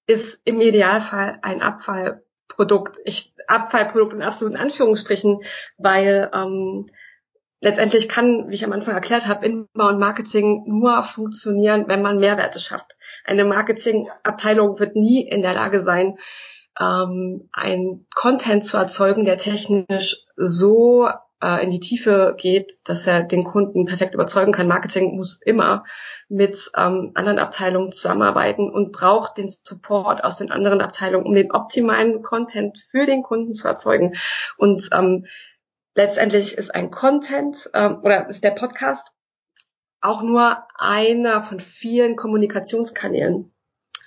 [0.07, 1.61] ist im Idealfall ein
[2.53, 2.99] Abfallprodukt.
[3.05, 5.41] Ich Abfallprodukt in absoluten Anführungsstrichen,
[5.79, 6.91] weil ähm,
[7.61, 12.61] letztendlich kann, wie ich am Anfang erklärt habe, Inbound Marketing nur funktionieren, wenn man Mehrwerte
[12.61, 12.97] schafft.
[13.25, 16.19] Eine Marketingabteilung wird nie in der Lage sein,
[16.81, 21.09] ähm, ein Content zu erzeugen, der technisch so
[21.43, 24.69] äh, in die Tiefe geht, dass er den Kunden perfekt überzeugen kann.
[24.69, 25.85] Marketing muss immer
[26.29, 31.53] mit ähm, anderen Abteilungen zusammenarbeiten und braucht den Support aus den anderen Abteilungen, um den
[31.53, 34.15] optimalen Content für den Kunden zu erzeugen.
[34.57, 35.27] Und ähm,
[35.95, 39.07] letztendlich ist ein Content ähm, oder ist der Podcast
[40.01, 43.53] auch nur einer von vielen Kommunikationskanälen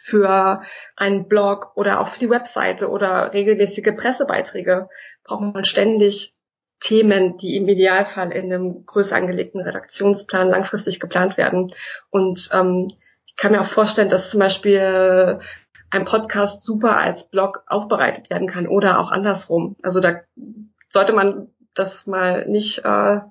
[0.03, 0.61] für
[0.95, 4.87] einen Blog oder auch für die Webseite oder regelmäßige Pressebeiträge
[5.23, 6.34] braucht man ständig
[6.79, 11.71] Themen, die im Idealfall in einem größer angelegten Redaktionsplan langfristig geplant werden.
[12.09, 12.91] Und ähm,
[13.25, 15.39] ich kann mir auch vorstellen, dass zum Beispiel
[15.89, 19.75] ein Podcast super als Blog aufbereitet werden kann oder auch andersrum.
[19.81, 20.21] Also da
[20.89, 23.21] sollte man das mal nicht, äh,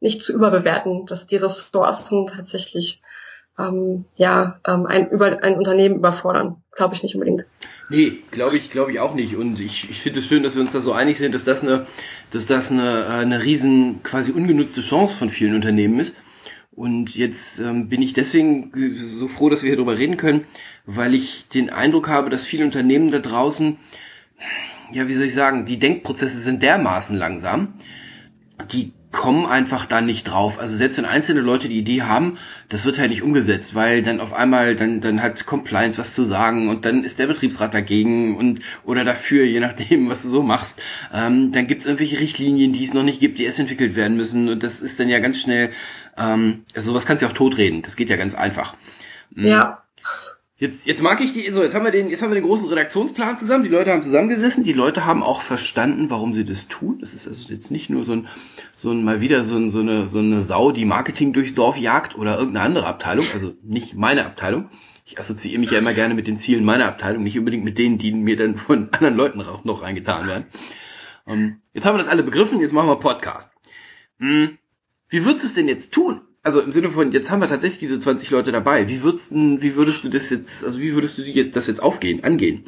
[0.00, 3.02] nicht zu überbewerten, dass die Ressourcen tatsächlich
[3.58, 6.56] ähm, ja, ähm, ein, über, ein Unternehmen überfordern.
[6.74, 7.46] Glaube ich nicht unbedingt.
[7.90, 9.36] Nee, glaube ich, glaube ich auch nicht.
[9.36, 11.62] Und ich, ich finde es schön, dass wir uns da so einig sind, dass das
[11.62, 11.86] eine,
[12.30, 16.14] dass das eine, eine riesen quasi ungenutzte Chance von vielen Unternehmen ist.
[16.74, 18.72] Und jetzt ähm, bin ich deswegen
[19.06, 20.46] so froh, dass wir hier drüber reden können,
[20.86, 23.76] weil ich den Eindruck habe, dass viele Unternehmen da draußen,
[24.90, 27.74] ja, wie soll ich sagen, die Denkprozesse sind dermaßen langsam,
[28.72, 30.58] die kommen einfach da nicht drauf.
[30.58, 32.38] Also selbst wenn einzelne Leute die Idee haben,
[32.70, 36.24] das wird halt nicht umgesetzt, weil dann auf einmal dann dann hat Compliance was zu
[36.24, 40.42] sagen und dann ist der Betriebsrat dagegen und oder dafür, je nachdem, was du so
[40.42, 40.80] machst.
[41.12, 44.16] Ähm, dann gibt es irgendwelche Richtlinien, die es noch nicht gibt, die erst entwickelt werden
[44.16, 45.70] müssen und das ist dann ja ganz schnell.
[46.16, 47.82] Ähm, also sowas kannst du ja auch totreden.
[47.82, 48.74] Das geht ja ganz einfach.
[49.36, 49.81] Ja.
[50.62, 52.68] Jetzt, jetzt mag ich die, so, jetzt haben wir den, jetzt haben wir den großen
[52.68, 53.64] Redaktionsplan zusammen.
[53.64, 54.62] Die Leute haben zusammengesessen.
[54.62, 57.00] Die Leute haben auch verstanden, warum sie das tun.
[57.00, 58.28] Das ist also jetzt nicht nur so ein,
[58.70, 61.76] so ein, mal wieder so, ein, so eine, so eine Sau, die Marketing durchs Dorf
[61.78, 63.26] jagt oder irgendeine andere Abteilung.
[63.34, 64.68] Also nicht meine Abteilung.
[65.04, 67.98] Ich assoziiere mich ja immer gerne mit den Zielen meiner Abteilung, nicht unbedingt mit denen,
[67.98, 70.46] die mir dann von anderen Leuten auch noch reingetan werden.
[71.24, 72.60] Um, ähm, jetzt haben wir das alle begriffen.
[72.60, 73.50] Jetzt machen wir Podcast.
[74.20, 74.58] Hm,
[75.08, 76.20] wie würdest du es denn jetzt tun?
[76.42, 78.88] Also im Sinne von, jetzt haben wir tatsächlich diese 20 Leute dabei.
[78.88, 82.64] Wie würdest, wie würdest du das jetzt, also wie würdest du das jetzt aufgehen, angehen?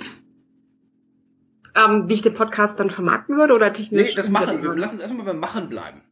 [1.75, 4.11] Ähm, wie ich den Podcast dann vermarkten würde oder technisch?
[4.11, 4.63] Nee, das machen.
[4.63, 6.03] Wir lassen uns erstmal beim Machen bleiben.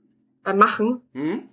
[0.43, 1.03] Beim Machen?
[1.13, 1.49] Hm?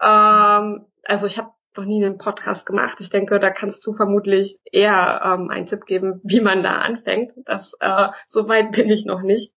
[0.00, 2.98] Ähm, also ich habe noch nie einen Podcast gemacht.
[3.00, 7.32] Ich denke, da kannst du vermutlich eher ähm, einen Tipp geben, wie man da anfängt.
[7.44, 9.52] Das äh, so weit bin ich noch nicht.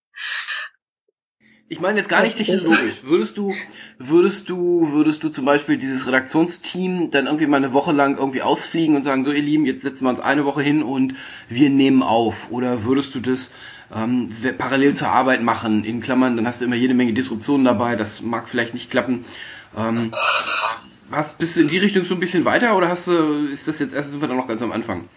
[1.72, 3.04] Ich meine jetzt gar nicht technologisch.
[3.04, 3.54] Würdest du,
[4.00, 8.42] würdest du, würdest du zum Beispiel dieses Redaktionsteam dann irgendwie mal eine Woche lang irgendwie
[8.42, 11.14] ausfliegen und sagen, so ihr Lieben, jetzt setzen wir uns eine Woche hin und
[11.48, 12.52] wir nehmen auf?
[12.52, 13.54] Oder würdest du das
[13.94, 15.86] ähm, parallel zur Arbeit machen?
[15.86, 19.26] In Klammern, dann hast du immer jede Menge Disruptionen dabei, das mag vielleicht nicht klappen.
[19.78, 20.12] Ähm,
[21.12, 23.78] hast, bist du in die Richtung schon ein bisschen weiter oder hast du, ist das
[23.78, 25.08] jetzt erst, sind wir da noch ganz am Anfang?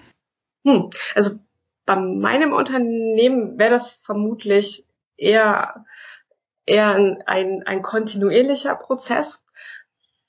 [0.67, 1.39] Hm, also
[1.87, 4.85] bei meinem Unternehmen wäre das vermutlich
[5.17, 5.85] eher,
[6.67, 9.41] eher ein, ein, ein kontinuierlicher Prozess,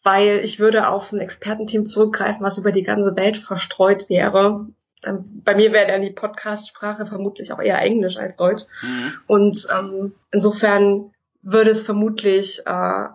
[0.04, 4.68] weil ich würde auf ein Expertenteam zurückgreifen, was über die ganze Welt verstreut wäre.
[5.02, 8.64] Bei mir wäre dann die Podcast-Sprache vermutlich auch eher Englisch als Deutsch.
[8.82, 9.14] Mhm.
[9.28, 13.08] Und ähm, insofern würde es vermutlich äh,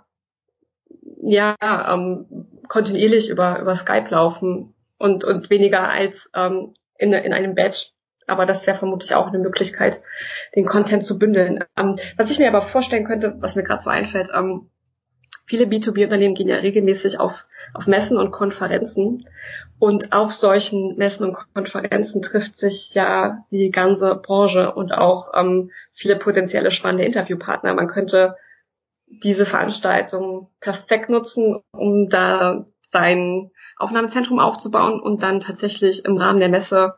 [1.22, 2.26] ja ähm,
[2.68, 7.92] kontinuierlich über über Skype laufen und und weniger als ähm, in, in einem Batch.
[8.28, 10.00] Aber das wäre vermutlich auch eine Möglichkeit,
[10.54, 11.64] den Content zu bündeln.
[11.76, 14.70] Ähm, was ich mir aber vorstellen könnte, was mir gerade so einfällt, ähm,
[15.46, 19.26] viele B2B-Unternehmen gehen ja regelmäßig auf, auf Messen und Konferenzen.
[19.78, 25.70] Und auf solchen Messen und Konferenzen trifft sich ja die ganze Branche und auch ähm,
[25.94, 27.74] viele potenzielle spannende Interviewpartner.
[27.74, 28.36] Man könnte
[29.06, 36.48] diese Veranstaltung perfekt nutzen, um da sein Aufnahmezentrum aufzubauen und dann tatsächlich im Rahmen der
[36.48, 36.94] Messe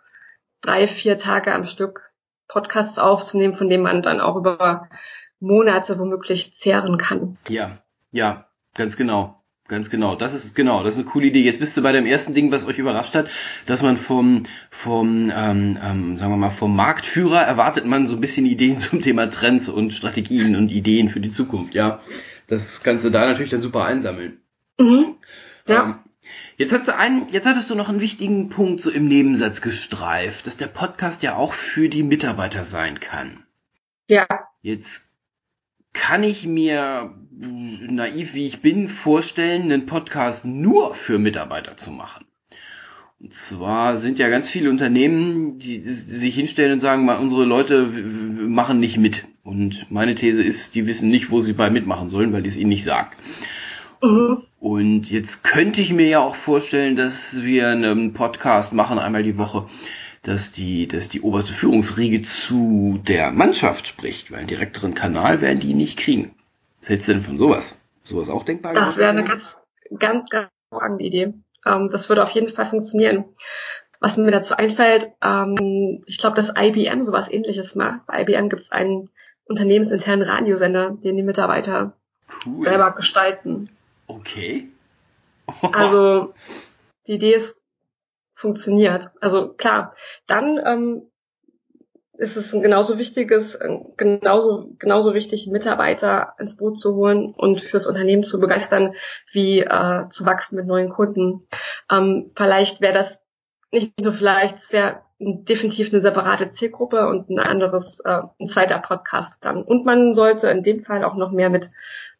[0.60, 2.10] drei, vier Tage am Stück
[2.48, 4.88] Podcasts aufzunehmen, von denen man dann auch über
[5.38, 7.38] Monate womöglich zehren kann.
[7.48, 7.78] Ja,
[8.10, 9.40] ja, ganz genau.
[9.70, 10.16] Ganz genau.
[10.16, 11.44] Das ist genau, das ist eine coole Idee.
[11.44, 13.30] Jetzt bist du bei dem ersten Ding, was euch überrascht hat,
[13.66, 18.20] dass man vom, vom, ähm, ähm, sagen wir mal, vom Marktführer erwartet man so ein
[18.20, 21.74] bisschen Ideen zum Thema Trends und Strategien und Ideen für die Zukunft.
[21.74, 22.00] Ja,
[22.48, 24.40] das kannst du da natürlich dann super einsammeln.
[24.76, 25.14] Mhm.
[25.68, 25.84] Ja.
[25.84, 25.98] Ähm,
[26.60, 30.46] Jetzt hast du einen, jetzt hattest du noch einen wichtigen Punkt so im Nebensatz gestreift,
[30.46, 33.44] dass der Podcast ja auch für die Mitarbeiter sein kann.
[34.08, 34.26] Ja.
[34.60, 35.08] Jetzt
[35.94, 42.26] kann ich mir, naiv wie ich bin, vorstellen, einen Podcast nur für Mitarbeiter zu machen.
[43.20, 47.86] Und zwar sind ja ganz viele Unternehmen, die, die sich hinstellen und sagen, unsere Leute
[47.86, 49.24] machen nicht mit.
[49.44, 52.56] Und meine These ist, die wissen nicht, wo sie bei mitmachen sollen, weil die es
[52.56, 53.16] ihnen nicht sagt.
[54.02, 54.42] Mhm.
[54.58, 59.38] Und jetzt könnte ich mir ja auch vorstellen, dass wir einen Podcast machen, einmal die
[59.38, 59.66] Woche,
[60.22, 65.60] dass die, dass die oberste Führungsriege zu der Mannschaft spricht, weil einen direkteren Kanal werden
[65.60, 66.34] die nicht kriegen.
[66.80, 67.80] Was hältst du denn von sowas?
[68.04, 68.74] Sowas auch denkbar?
[68.74, 69.58] Das wäre eine ganz,
[69.98, 71.34] ganz, ganz hervorragende Idee.
[71.66, 73.24] Ähm, das würde auf jeden Fall funktionieren.
[73.98, 78.06] Was mir dazu einfällt, ähm, ich glaube, dass IBM sowas ähnliches macht.
[78.06, 79.10] Bei IBM gibt es einen
[79.44, 81.92] unternehmensinternen Radiosender, den die Mitarbeiter
[82.46, 82.64] cool.
[82.66, 83.68] selber gestalten.
[84.10, 84.68] Okay.
[85.72, 86.34] also
[87.06, 87.56] die Idee ist
[88.34, 89.10] funktioniert.
[89.20, 89.94] Also klar,
[90.26, 91.10] dann ähm,
[92.14, 93.58] ist es ein genauso wichtiges,
[93.96, 98.94] genauso, genauso wichtig, Mitarbeiter ins Boot zu holen und fürs Unternehmen zu begeistern,
[99.32, 101.46] wie äh, zu wachsen mit neuen Kunden.
[101.90, 103.22] Ähm, vielleicht wäre das
[103.72, 108.78] nicht nur vielleicht, es wäre definitiv eine separate Zielgruppe und ein anderes, äh, ein zweiter
[108.78, 109.62] Podcast dann.
[109.62, 111.70] Und man sollte in dem Fall auch noch mehr mit,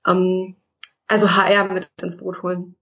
[0.07, 0.57] ähm,
[1.11, 2.77] also HR mit ins Boot holen.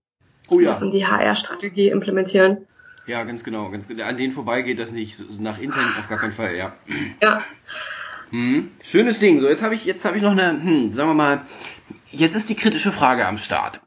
[0.50, 0.78] Oh ja.
[0.78, 2.66] Und die HR-Strategie implementieren.
[3.06, 3.70] Ja, ganz genau.
[3.70, 5.18] Ganz, an denen vorbei geht das nicht.
[5.40, 6.74] Nach Internet auf gar keinen Fall, ja.
[7.22, 7.42] Ja.
[8.30, 8.70] Hm.
[8.82, 9.40] Schönes Ding.
[9.40, 11.40] So, jetzt habe ich, jetzt habe ich noch eine, hm, sagen wir mal,
[12.10, 13.80] jetzt ist die kritische Frage am Start.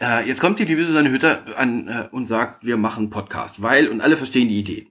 [0.00, 3.88] Äh, jetzt kommt die liebe Susanne Hütter an äh, und sagt, wir machen Podcast, weil,
[3.88, 4.88] und alle verstehen die Idee.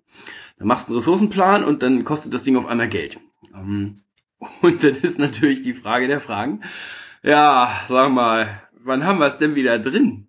[0.60, 3.20] Dann machst du einen Ressourcenplan und dann kostet das Ding auf einmal Geld.
[3.56, 4.02] Ähm,
[4.62, 6.62] und dann ist natürlich die Frage der Fragen.
[7.26, 10.28] Ja, sag mal, wann haben wir es denn wieder drin?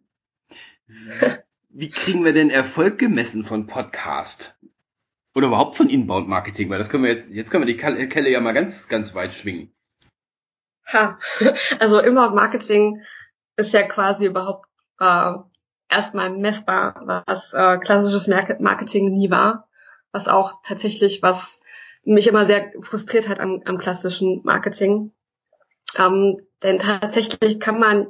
[1.69, 4.57] wie kriegen wir denn Erfolg gemessen von Podcast?
[5.35, 6.71] Oder überhaupt von Inbound Marketing?
[6.71, 9.35] Weil das können wir jetzt, jetzt können wir die Kelle ja mal ganz, ganz weit
[9.35, 9.75] schwingen.
[10.87, 11.19] Ha,
[11.81, 13.03] also Inbound Marketing
[13.57, 14.65] ist ja quasi überhaupt
[14.99, 15.33] äh,
[15.91, 19.69] erstmal messbar, was äh, klassisches Marketing nie war,
[20.13, 21.61] was auch tatsächlich was
[22.05, 25.13] mich immer sehr frustriert hat am, am klassischen Marketing.
[25.99, 28.07] Ähm, denn tatsächlich kann man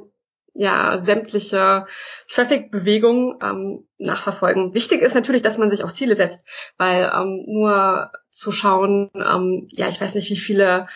[0.53, 1.85] ja sämtliche
[2.31, 4.73] Traffic-Bewegungen ähm, nachverfolgen.
[4.73, 6.43] Wichtig ist natürlich, dass man sich auch Ziele setzt,
[6.77, 10.87] weil ähm, nur zu schauen, ähm, ja, ich weiß nicht, wie viele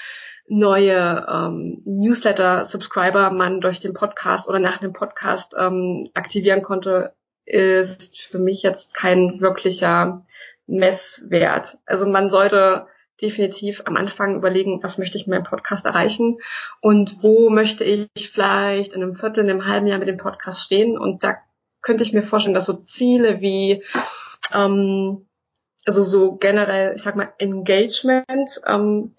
[0.48, 7.14] neue ähm, Newsletter-Subscriber man durch den Podcast oder nach dem Podcast ähm, aktivieren konnte,
[7.46, 10.26] ist für mich jetzt kein wirklicher
[10.68, 11.78] Messwert.
[11.86, 12.88] Also man sollte
[13.22, 16.38] definitiv am Anfang überlegen, was möchte ich mit meinem Podcast erreichen
[16.82, 20.64] und wo möchte ich vielleicht in einem Viertel, in einem halben Jahr mit dem Podcast
[20.64, 20.98] stehen.
[20.98, 21.38] Und da
[21.82, 23.84] könnte ich mir vorstellen, dass so Ziele wie
[24.54, 25.28] ähm,
[25.86, 29.16] also so generell, ich sag mal, Engagement ähm,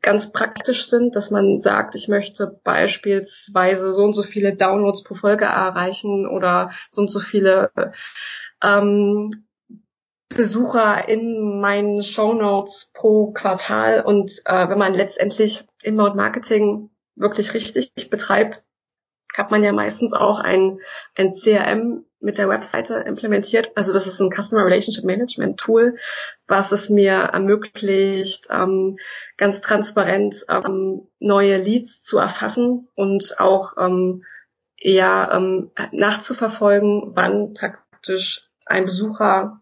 [0.00, 5.14] ganz praktisch sind, dass man sagt, ich möchte beispielsweise so und so viele Downloads pro
[5.14, 7.70] Folge erreichen oder so und so viele
[8.62, 9.30] ähm,
[10.34, 17.54] Besucher in meinen Show Notes pro Quartal und äh, wenn man letztendlich Inbound Marketing wirklich
[17.54, 18.62] richtig betreibt,
[19.36, 20.78] hat man ja meistens auch ein,
[21.16, 23.70] ein CRM mit der Webseite implementiert.
[23.74, 25.96] Also das ist ein Customer Relationship Management Tool,
[26.46, 28.98] was es mir ermöglicht, ähm,
[29.36, 34.24] ganz transparent ähm, neue Leads zu erfassen und auch ähm,
[34.76, 39.61] eher ähm, nachzuverfolgen, wann praktisch ein Besucher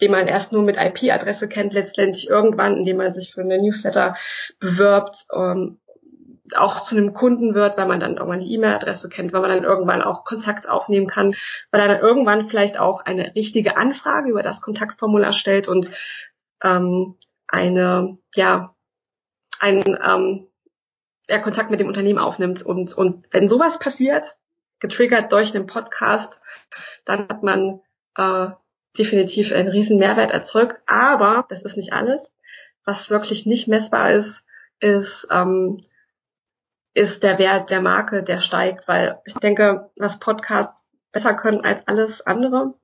[0.00, 4.16] den man erst nur mit IP-Adresse kennt, letztendlich irgendwann, indem man sich für eine Newsletter
[4.60, 5.78] bewirbt, ähm,
[6.56, 9.64] auch zu einem Kunden wird, weil man dann irgendwann die E-Mail-Adresse kennt, weil man dann
[9.64, 11.34] irgendwann auch Kontakt aufnehmen kann,
[11.70, 15.90] weil er dann irgendwann vielleicht auch eine richtige Anfrage über das Kontaktformular stellt und
[16.62, 18.74] ähm, eine, ja,
[19.60, 20.46] ein ähm,
[21.28, 22.62] ja, Kontakt mit dem Unternehmen aufnimmt.
[22.62, 24.36] Und, und wenn sowas passiert,
[24.80, 26.40] getriggert durch einen Podcast,
[27.04, 27.80] dann hat man
[28.16, 28.50] äh,
[28.98, 30.76] definitiv einen riesen Mehrwert erzeugt.
[30.86, 32.30] Aber das ist nicht alles.
[32.84, 34.46] Was wirklich nicht messbar ist,
[34.80, 35.82] ist ähm,
[36.94, 40.74] ist der Wert der Marke, der steigt, weil ich denke, was Podcasts
[41.12, 42.74] besser können als alles andere,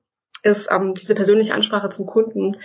[0.41, 2.57] ist ähm, diese persönliche Ansprache zum Kunden,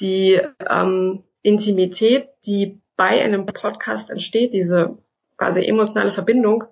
[0.00, 4.98] die ähm, Intimität, die bei einem Podcast entsteht, diese
[5.38, 6.64] quasi emotionale Verbindung,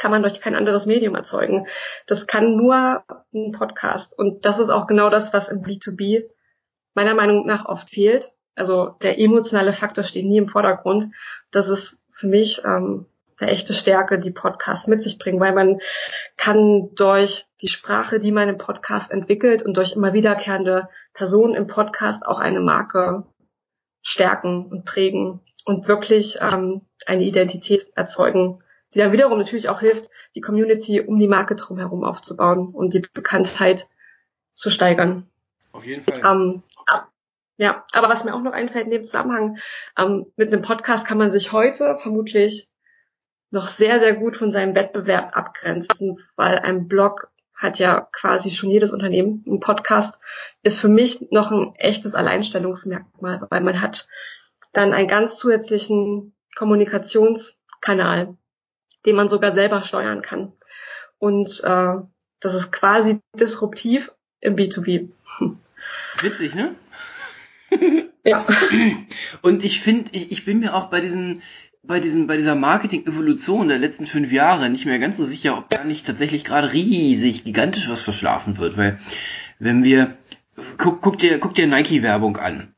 [0.00, 1.66] kann man durch kein anderes Medium erzeugen.
[2.06, 4.18] Das kann nur ein Podcast.
[4.18, 6.24] Und das ist auch genau das, was im B2B
[6.94, 8.32] meiner Meinung nach oft fehlt.
[8.54, 11.14] Also der emotionale Faktor steht nie im Vordergrund.
[11.50, 15.80] Das ist für mich ähm, eine echte Stärke, die Podcasts mit sich bringen, weil man
[16.38, 21.66] kann durch die Sprache, die man im Podcast entwickelt und durch immer wiederkehrende Personen im
[21.66, 23.26] Podcast auch eine Marke
[24.00, 28.62] stärken und prägen und wirklich ähm, eine Identität erzeugen,
[28.94, 33.00] die dann wiederum natürlich auch hilft, die Community um die Marke drumherum aufzubauen und die
[33.00, 33.86] Bekanntheit
[34.52, 35.28] zu steigern.
[35.72, 36.20] Auf jeden Fall.
[36.24, 36.62] Ähm,
[37.56, 39.58] ja, aber was mir auch noch einfällt in dem Zusammenhang,
[39.98, 42.68] ähm, mit einem Podcast kann man sich heute vermutlich
[43.50, 48.70] noch sehr, sehr gut von seinem Wettbewerb abgrenzen, weil ein Blog hat ja quasi schon
[48.70, 49.44] jedes Unternehmen.
[49.46, 50.18] Ein Podcast
[50.62, 54.08] ist für mich noch ein echtes Alleinstellungsmerkmal, weil man hat
[54.72, 58.38] dann einen ganz zusätzlichen Kommunikationskanal,
[59.06, 60.52] den man sogar selber steuern kann.
[61.18, 61.94] Und äh,
[62.40, 64.10] das ist quasi disruptiv
[64.40, 65.08] im B2B.
[66.22, 66.74] Witzig, ne?
[68.24, 68.46] ja.
[69.42, 71.42] Und ich finde, ich, ich bin mir auch bei diesen
[71.82, 75.70] bei, diesem, bei dieser Marketing-Evolution der letzten fünf Jahre nicht mehr ganz so sicher, ob
[75.70, 78.76] da nicht tatsächlich gerade riesig, gigantisch was verschlafen wird.
[78.76, 78.98] Weil,
[79.58, 80.16] wenn wir,
[80.76, 82.74] guck, guck dir, guck dir Nike-Werbung an.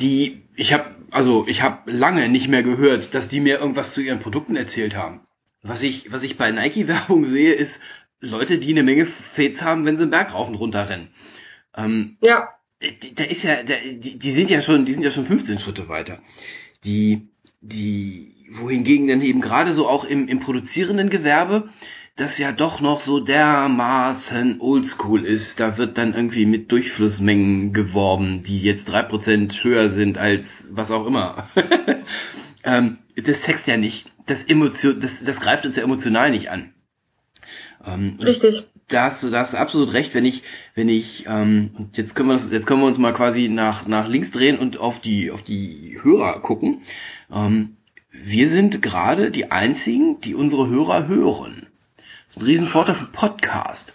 [0.00, 4.00] Die, ich habe, also ich habe lange nicht mehr gehört, dass die mir irgendwas zu
[4.00, 5.20] ihren Produkten erzählt haben.
[5.62, 7.80] Was ich, was ich bei Nike-Werbung sehe, ist
[8.20, 11.08] Leute, die eine Menge Fets haben, wenn sie einen Berg rauf und runter rennen.
[11.76, 12.48] Ähm, ja.
[13.16, 16.20] Da ist ja, die, die sind ja schon, die sind ja schon 15 Schritte weiter.
[16.84, 17.28] Die,
[17.60, 21.68] die, wohingegen dann eben gerade so auch im, im produzierenden Gewerbe,
[22.16, 25.60] das ja doch noch so dermaßen oldschool ist.
[25.60, 30.90] Da wird dann irgendwie mit Durchflussmengen geworben, die jetzt drei Prozent höher sind als was
[30.90, 31.48] auch immer.
[32.64, 34.10] ähm, das Text ja nicht.
[34.28, 36.72] Das, Emotion, das, das greift uns ja emotional nicht an.
[37.84, 38.68] Ähm, Richtig.
[38.88, 40.42] Da hast, du, da hast du absolut recht, wenn ich,
[40.74, 44.08] wenn ich, ähm, jetzt können wir das, jetzt können wir uns mal quasi nach, nach
[44.08, 46.82] links drehen und auf die, auf die Hörer gucken.
[47.32, 47.76] Ähm,
[48.10, 51.66] wir sind gerade die einzigen, die unsere Hörer hören.
[51.96, 53.94] Das ist ein Riesenvorteil für Podcast.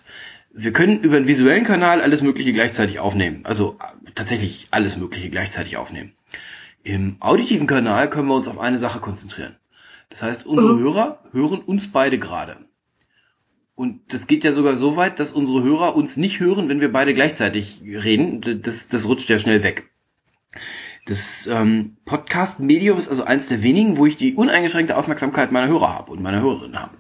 [0.52, 3.42] Wir können über einen visuellen Kanal alles Mögliche gleichzeitig aufnehmen.
[3.44, 3.78] Also
[4.14, 6.14] tatsächlich alles Mögliche gleichzeitig aufnehmen.
[6.84, 9.56] Im auditiven Kanal können wir uns auf eine Sache konzentrieren.
[10.14, 10.80] Das heißt, unsere mhm.
[10.80, 12.58] Hörer hören uns beide gerade.
[13.74, 16.92] Und das geht ja sogar so weit, dass unsere Hörer uns nicht hören, wenn wir
[16.92, 18.62] beide gleichzeitig reden.
[18.62, 19.90] Das, das rutscht ja schnell weg.
[21.08, 25.90] Das ähm, Podcast-Medium ist also eins der wenigen, wo ich die uneingeschränkte Aufmerksamkeit meiner Hörer
[25.92, 26.96] habe und meiner Hörerinnen habe.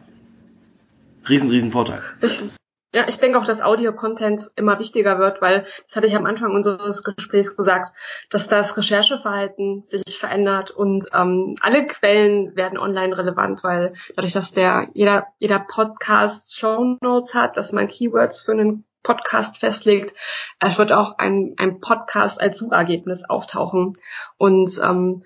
[1.29, 2.01] Riesen, riesen Vorteil.
[2.19, 2.51] Richtig.
[2.93, 6.51] Ja, ich denke auch, dass Audio-Content immer wichtiger wird, weil, das hatte ich am Anfang
[6.53, 7.91] unseres Gesprächs gesagt,
[8.29, 14.53] dass das Rechercheverhalten sich verändert und ähm, alle Quellen werden online relevant, weil dadurch, dass
[14.53, 20.15] der jeder, jeder Podcast Show Notes hat, dass man Keywords für einen Podcast festlegt.
[20.59, 23.97] Es wird auch ein, ein Podcast als Suchergebnis auftauchen.
[24.37, 25.23] Und ähm,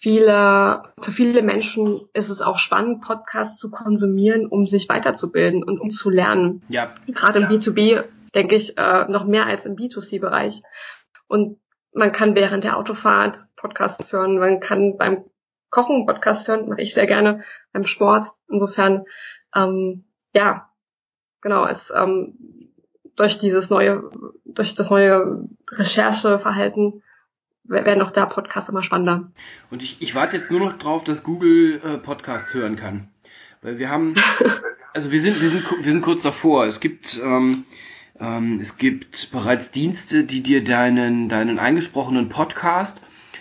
[0.00, 5.78] viele, für viele Menschen ist es auch spannend, Podcasts zu konsumieren, um sich weiterzubilden und
[5.78, 6.62] um zu lernen.
[6.68, 6.94] Ja.
[7.06, 7.50] Gerade im ja.
[7.50, 8.04] B2B
[8.34, 10.62] denke ich äh, noch mehr als im B2C-Bereich.
[11.28, 11.58] Und
[11.92, 15.24] man kann während der Autofahrt Podcasts hören, man kann beim
[15.68, 18.26] Kochen Podcasts hören, mache ich sehr gerne, beim Sport.
[18.48, 19.04] Insofern,
[19.54, 20.04] ähm,
[20.34, 20.70] ja,
[21.42, 22.38] genau, es ähm,
[23.16, 24.10] durch dieses neue,
[24.44, 27.02] durch das neue Rechercheverhalten
[27.70, 29.28] werden auch da Podcasts immer spannender.
[29.70, 33.08] Und ich, ich warte jetzt nur noch drauf, dass Google äh, Podcasts hören kann.
[33.62, 34.14] Weil wir haben,
[34.92, 36.66] also wir sind, wir sind, wir sind kurz davor.
[36.66, 37.64] Es gibt, ähm,
[38.18, 43.00] ähm, es gibt bereits Dienste, die dir deinen, deinen eingesprochenen Podcast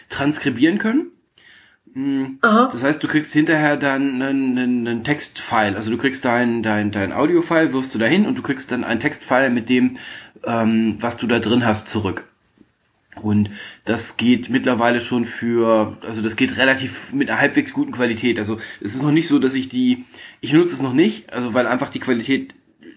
[0.10, 1.12] transkribieren können.
[2.42, 2.70] Aha.
[2.72, 5.76] Das heißt, du kriegst hinterher dann einen, einen, einen Textfile.
[5.76, 9.00] Also du kriegst dein, dein, dein Audiofile, wirfst du dahin und du kriegst dann ein
[9.00, 9.98] Textfile mit dem,
[10.44, 12.29] ähm, was du da drin hast, zurück.
[13.24, 13.52] Und
[13.86, 18.40] das geht mittlerweile schon für, also das geht relativ mit einer halbwegs guten Qualität.
[18.40, 20.06] Also es ist noch nicht so, dass ich die,
[20.42, 22.54] ich nutze es noch nicht, also weil einfach die Qualität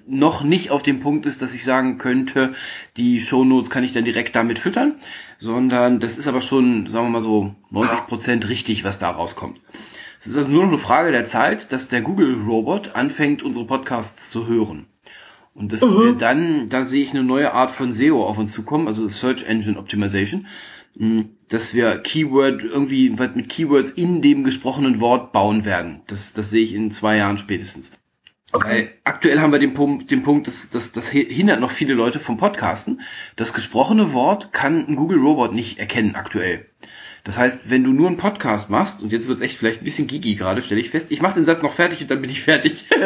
[0.07, 2.55] noch nicht auf dem Punkt ist, dass ich sagen könnte,
[2.97, 4.97] die Shownotes kann ich dann direkt damit füttern,
[5.39, 9.61] sondern das ist aber schon, sagen wir mal so, 90% richtig, was da rauskommt.
[10.21, 14.31] Es ist also nur noch eine Frage der Zeit, dass der Google-Robot anfängt, unsere Podcasts
[14.31, 14.87] zu hören.
[15.55, 16.03] Und dass Mhm.
[16.03, 19.45] wir dann, da sehe ich eine neue Art von SEO auf uns zukommen, also Search
[19.45, 20.47] Engine Optimization,
[20.95, 26.01] mh, dass wir Keyword, irgendwie was mit Keywords in dem gesprochenen Wort bauen werden.
[26.07, 27.93] Das, das sehe ich in zwei Jahren spätestens.
[28.67, 32.19] Weil aktuell haben wir den Punkt, den Punkt, dass das, das hindert noch viele Leute
[32.19, 33.01] vom Podcasten.
[33.37, 36.67] Das gesprochene Wort kann ein Google Robot nicht erkennen aktuell.
[37.25, 40.07] Das heißt, wenn du nur einen Podcast machst, und jetzt wird's echt vielleicht ein bisschen
[40.07, 42.43] gigi gerade, stelle ich fest, ich mache den Satz noch fertig und dann bin ich
[42.43, 42.85] fertig.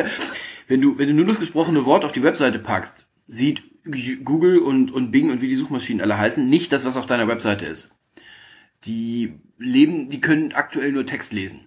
[0.69, 3.63] wenn du, wenn du nur das gesprochene Wort auf die Webseite packst, sieht
[4.25, 7.29] Google und, und Bing und wie die Suchmaschinen alle heißen, nicht das, was auf deiner
[7.29, 7.95] Webseite ist.
[8.85, 11.67] Die leben, die können aktuell nur Text lesen.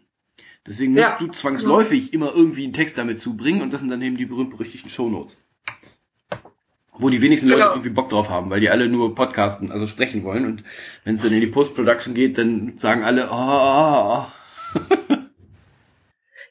[0.68, 4.02] Deswegen musst Ja, du zwangsläufig immer irgendwie einen Text damit zubringen und das sind dann
[4.02, 5.44] eben die berühmt-berüchtigten Shownotes.
[6.98, 7.72] Wo die wenigsten Leute Genau.
[7.72, 10.46] irgendwie Bock drauf haben, weil die alle nur podcasten, also sprechen wollen.
[10.46, 10.64] Und
[11.06, 14.26] wenn es dann in die Post-Production geht, dann sagen alle, oh,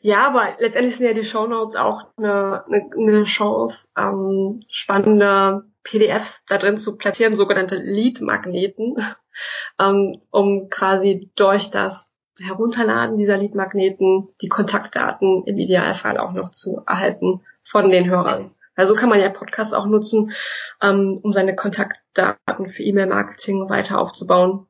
[0.08, 6.42] Ja, aber letztendlich sind ja die Shownotes auch eine, eine, eine Chance, ähm, spannende PDFs
[6.48, 8.96] da drin zu platzieren, sogenannte Lead-Magneten,
[9.78, 16.82] ähm, um quasi durch das Herunterladen dieser Lead-Magneten die Kontaktdaten im Idealfall auch noch zu
[16.86, 18.52] erhalten von den Hörern.
[18.76, 20.32] Also kann man ja Podcasts auch nutzen,
[20.80, 24.68] ähm, um seine Kontaktdaten für E-Mail-Marketing weiter aufzubauen.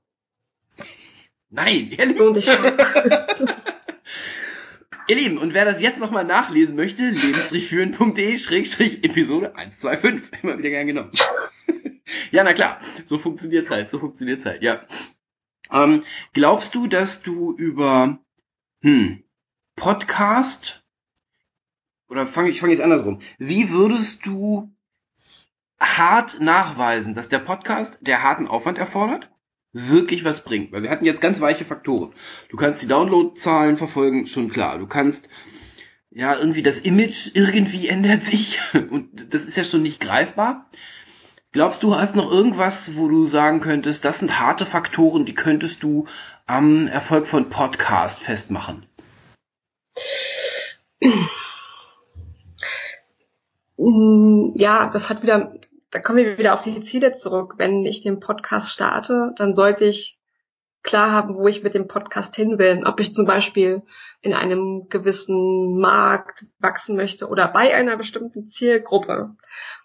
[1.48, 2.18] nein, ehrlich.
[2.18, 2.72] Sich schon.
[5.08, 10.22] Ihr Lieben, und wer das jetzt nochmal nachlesen möchte, leben-führen.de-episode 125.
[10.42, 11.12] Immer wieder gern genommen.
[12.30, 14.82] ja, na klar, so funktioniert's halt, so funktioniert's halt, ja.
[15.72, 16.04] Ähm,
[16.34, 18.18] glaubst du, dass du über
[18.82, 19.24] hm,
[19.76, 20.84] Podcast
[22.10, 23.22] oder fange ich fange jetzt andersrum.
[23.38, 24.70] Wie würdest du
[25.80, 29.30] hart nachweisen, dass der Podcast, der harten Aufwand erfordert,
[29.86, 30.72] wirklich was bringt?
[30.72, 32.12] Weil wir hatten jetzt ganz weiche Faktoren.
[32.48, 34.78] Du kannst die Downloadzahlen verfolgen, schon klar.
[34.78, 35.28] Du kannst
[36.10, 38.58] ja irgendwie das Image irgendwie ändert sich
[38.90, 40.68] und das ist ja schon nicht greifbar.
[41.52, 45.82] Glaubst du, hast noch irgendwas, wo du sagen könntest, das sind harte Faktoren, die könntest
[45.82, 46.06] du
[46.46, 48.84] am Erfolg von Podcast festmachen?
[54.56, 55.54] Ja, das hat wieder,
[55.90, 57.54] da kommen wir wieder auf die Ziele zurück.
[57.56, 60.18] Wenn ich den Podcast starte, dann sollte ich
[60.82, 62.82] klar haben, wo ich mit dem Podcast hin will.
[62.84, 63.82] Ob ich zum Beispiel
[64.20, 69.36] in einem gewissen Markt wachsen möchte oder bei einer bestimmten Zielgruppe.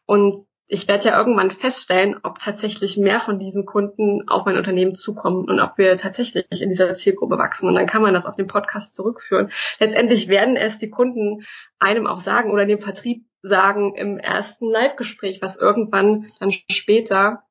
[0.05, 4.95] Und ich werde ja irgendwann feststellen, ob tatsächlich mehr von diesen Kunden auf mein Unternehmen
[4.95, 7.67] zukommen und ob wir tatsächlich in dieser Zielgruppe wachsen.
[7.67, 9.51] Und dann kann man das auf den Podcast zurückführen.
[9.79, 11.45] Letztendlich werden es die Kunden
[11.79, 17.43] einem auch sagen oder dem Vertrieb sagen im ersten Live-Gespräch, was irgendwann dann später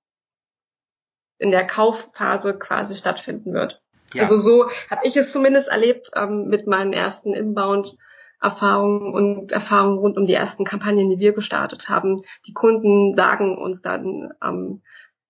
[1.38, 3.82] in der Kaufphase quasi stattfinden wird.
[4.14, 4.22] Ja.
[4.22, 10.16] Also so habe ich es zumindest erlebt ähm, mit meinen ersten Inbound-Erfahrungen und Erfahrungen rund
[10.16, 12.22] um die ersten Kampagnen, die wir gestartet haben.
[12.46, 14.82] Die Kunden sagen uns dann, ähm,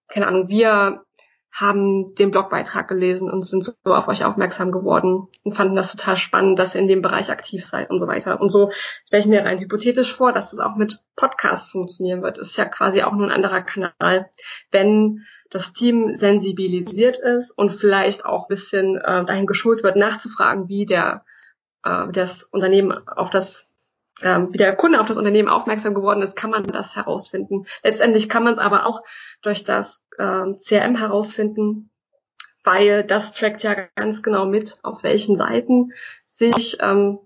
[0.08, 1.04] keine Ahnung, wir
[1.52, 6.16] haben den Blogbeitrag gelesen und sind so auf euch aufmerksam geworden und fanden das total
[6.16, 8.40] spannend, dass ihr in dem Bereich aktiv seid und so weiter.
[8.40, 8.70] Und so
[9.04, 12.38] stelle ich mir rein hypothetisch vor, dass es auch mit Podcasts funktionieren wird.
[12.38, 14.30] Ist ja quasi auch nur ein anderer Kanal.
[14.70, 20.68] Wenn das Team sensibilisiert ist und vielleicht auch ein bisschen äh, dahin geschult wird, nachzufragen,
[20.68, 21.22] wie der
[21.84, 23.68] äh, das Unternehmen auf das
[24.22, 27.66] ähm, wie der Kunde auf das Unternehmen aufmerksam geworden ist, kann man das herausfinden.
[27.82, 29.02] Letztendlich kann man es aber auch
[29.42, 31.90] durch das ähm, CRM herausfinden,
[32.64, 35.92] weil das trackt ja ganz genau mit, auf welchen Seiten
[36.26, 37.18] sich ähm,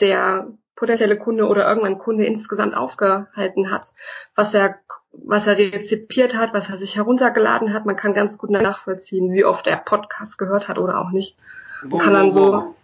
[0.00, 3.92] der potenzielle Kunde oder irgendwann Kunde insgesamt aufgehalten hat,
[4.34, 4.78] was er
[5.12, 7.84] was er rezipiert hat, was er sich heruntergeladen hat.
[7.84, 11.36] Man kann ganz gut nachvollziehen, wie oft er Podcast gehört hat oder auch nicht.
[11.82, 12.74] Man kann dann so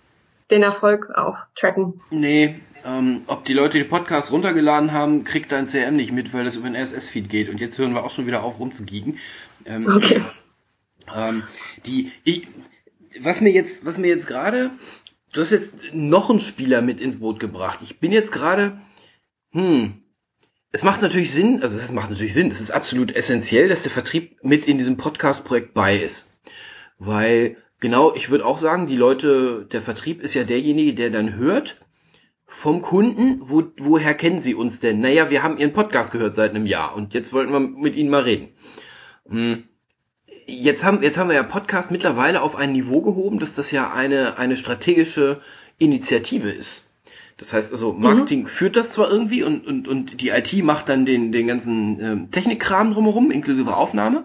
[0.51, 2.01] den Erfolg auch tracken.
[2.11, 6.45] Nee, ähm, ob die Leute die Podcasts runtergeladen haben, kriegt dein CRM nicht mit, weil
[6.45, 7.49] das über den RSS-Feed geht.
[7.49, 9.19] Und jetzt hören wir auch schon wieder auf, rumzugiegen.
[9.65, 10.23] Ähm, Okay.
[11.15, 11.43] ähm,
[11.85, 12.47] die, ich,
[13.21, 14.71] was mir jetzt, was mir jetzt gerade
[15.37, 17.81] du hast jetzt noch einen Spieler mit ins Boot gebracht.
[17.83, 18.81] Ich bin jetzt gerade,
[19.53, 20.03] hm,
[20.73, 23.93] es macht natürlich Sinn, also es macht natürlich Sinn, es ist absolut essentiell, dass der
[23.93, 26.39] Vertrieb mit in diesem Podcast-Projekt bei ist.
[26.99, 31.35] Weil, genau, ich würde auch sagen, die Leute, der Vertrieb ist ja derjenige, der dann
[31.35, 31.77] hört
[32.47, 35.01] vom Kunden, wo, woher kennen sie uns denn?
[35.01, 38.11] Naja, wir haben ihren Podcast gehört seit einem Jahr und jetzt wollten wir mit ihnen
[38.11, 38.49] mal reden.
[39.29, 39.65] Hm.
[40.47, 43.93] Jetzt haben, jetzt haben wir ja Podcast mittlerweile auf ein Niveau gehoben, dass das ja
[43.93, 45.41] eine, eine strategische
[45.79, 46.87] Initiative ist.
[47.37, 48.47] Das heißt also, Marketing mhm.
[48.47, 52.31] führt das zwar irgendwie und, und, und die IT macht dann den, den ganzen ähm,
[52.31, 54.25] Technikkram drumherum, inklusive Aufnahme.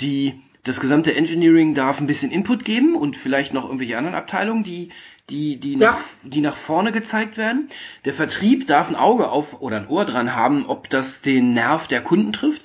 [0.00, 4.62] Die, das gesamte Engineering darf ein bisschen Input geben und vielleicht noch irgendwelche anderen Abteilungen,
[4.62, 4.90] die,
[5.28, 5.78] die, die, ja.
[5.78, 7.68] nach, die nach vorne gezeigt werden.
[8.04, 11.88] Der Vertrieb darf ein Auge auf oder ein Ohr dran haben, ob das den Nerv
[11.88, 12.62] der Kunden trifft.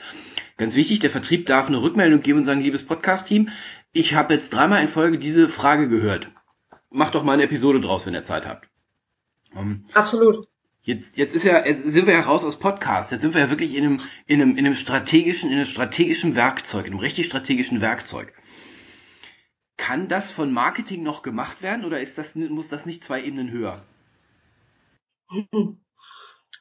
[0.58, 3.50] Ganz wichtig, der Vertrieb darf eine Rückmeldung geben und sagen, liebes Podcast-Team,
[3.92, 6.30] ich habe jetzt dreimal in Folge diese Frage gehört.
[6.92, 8.68] Macht doch mal eine Episode draus, wenn ihr Zeit habt.
[9.56, 10.48] Um, Absolut.
[10.86, 13.12] Jetzt, jetzt ist ja, jetzt sind wir ja raus aus Podcast.
[13.12, 16.36] Jetzt sind wir ja wirklich in einem, in einem, in einem strategischen, in einem strategischen
[16.36, 18.32] Werkzeug, in einem richtig strategischen Werkzeug.
[19.78, 23.52] Kann das von Marketing noch gemacht werden oder ist das, muss das nicht zwei Ebenen
[23.52, 23.84] höher?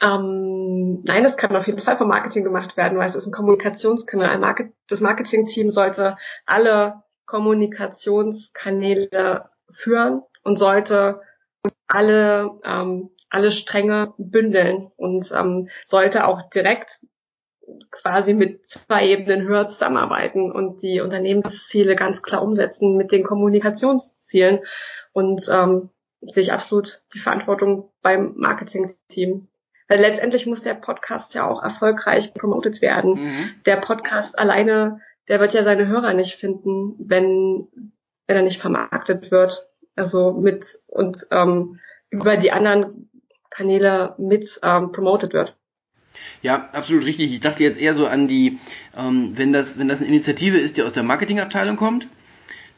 [0.03, 3.33] Ähm, nein, das kann auf jeden Fall vom Marketing gemacht werden, weil es ist ein
[3.33, 4.41] Kommunikationskanal.
[4.41, 6.17] Market, das Marketing-Team sollte
[6.47, 11.21] alle Kommunikationskanäle führen und sollte
[11.87, 17.01] alle, ähm, alle Stränge bündeln und ähm, sollte auch direkt
[17.91, 24.61] quasi mit zwei Ebenen höher zusammenarbeiten und die Unternehmensziele ganz klar umsetzen mit den Kommunikationszielen
[25.13, 29.49] und ähm, sehe ich absolut die Verantwortung beim Marketing-Team.
[29.89, 33.15] Weil letztendlich muss der Podcast ja auch erfolgreich promoted werden.
[33.15, 33.51] Mhm.
[33.67, 37.69] Der Podcast alleine, der wird ja seine Hörer nicht finden, wenn,
[38.27, 41.81] wenn er nicht vermarktet wird also mit und ähm,
[42.11, 43.11] über die anderen
[43.55, 45.57] Kanäle mit ähm, promoted wird.
[46.43, 47.33] Ja, absolut richtig.
[47.33, 48.59] Ich dachte jetzt eher so an die,
[48.97, 52.07] ähm, wenn das, wenn das eine Initiative ist, die aus der Marketingabteilung kommt,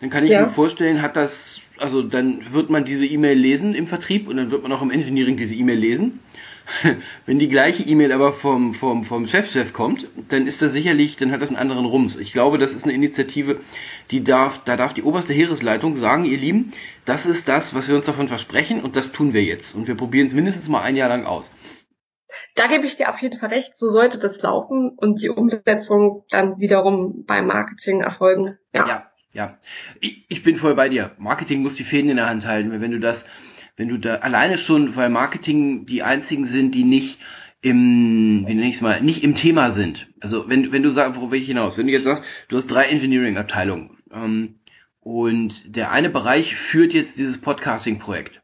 [0.01, 0.43] dann kann ich ja.
[0.43, 4.51] mir vorstellen, hat das, also dann wird man diese E-Mail lesen im Vertrieb und dann
[4.51, 6.21] wird man auch im Engineering diese E-Mail lesen.
[7.27, 11.33] Wenn die gleiche E-Mail aber vom, vom, vom Chefchef kommt, dann ist das sicherlich, dann
[11.33, 12.17] hat das einen anderen Rums.
[12.17, 13.61] Ich glaube, das ist eine Initiative,
[14.11, 16.73] die darf, da darf die oberste Heeresleitung sagen, ihr Lieben,
[17.05, 19.75] das ist das, was wir uns davon versprechen und das tun wir jetzt.
[19.75, 21.53] Und wir probieren es mindestens mal ein Jahr lang aus.
[22.55, 26.25] Da gebe ich dir auf jeden Fall recht, so sollte das laufen und die Umsetzung
[26.31, 28.59] dann wiederum beim Marketing erfolgen.
[28.75, 29.11] Ja, ja.
[29.33, 29.59] ja.
[30.01, 31.13] Ich, ich bin voll bei dir.
[31.19, 32.81] Marketing muss die Fäden in der Hand halten.
[32.81, 33.27] Wenn du das
[33.77, 37.21] wenn du da alleine schon, weil Marketing die einzigen sind, die nicht
[37.61, 40.07] im, wie nenne ich mal, nicht im Thema sind.
[40.21, 41.77] Also wenn, wenn du sagst, worauf will ich hinaus?
[41.77, 44.61] Wenn du jetzt sagst, du hast drei Engineering-Abteilungen ähm,
[45.01, 48.43] und der eine Bereich führt jetzt dieses Podcasting-Projekt,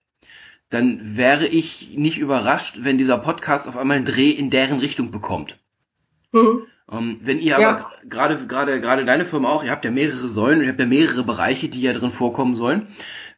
[0.70, 5.10] dann wäre ich nicht überrascht, wenn dieser Podcast auf einmal einen Dreh in deren Richtung
[5.10, 5.58] bekommt.
[6.32, 6.66] Mhm.
[6.90, 7.68] Ähm, wenn ihr ja.
[7.68, 10.86] aber gerade gerade gerade deine Firma auch, ihr habt ja mehrere Säulen ihr habt ja
[10.86, 12.88] mehrere Bereiche, die ja drin vorkommen sollen.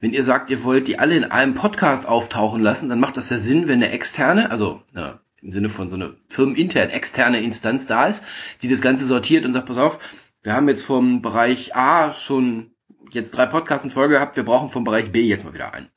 [0.05, 3.31] Wenn ihr sagt, ihr wollt die alle in einem Podcast auftauchen lassen, dann macht das
[3.31, 7.87] ja Sinn, wenn eine externe, also ja, im Sinne von so eine firmenintern externe Instanz
[7.87, 8.23] da ist,
[8.61, 9.99] die das Ganze sortiert und sagt, pass auf,
[10.43, 12.73] wir haben jetzt vom Bereich A schon
[13.13, 15.89] jetzt drei Podcasts in Folge gehabt, wir brauchen vom Bereich B jetzt mal wieder einen.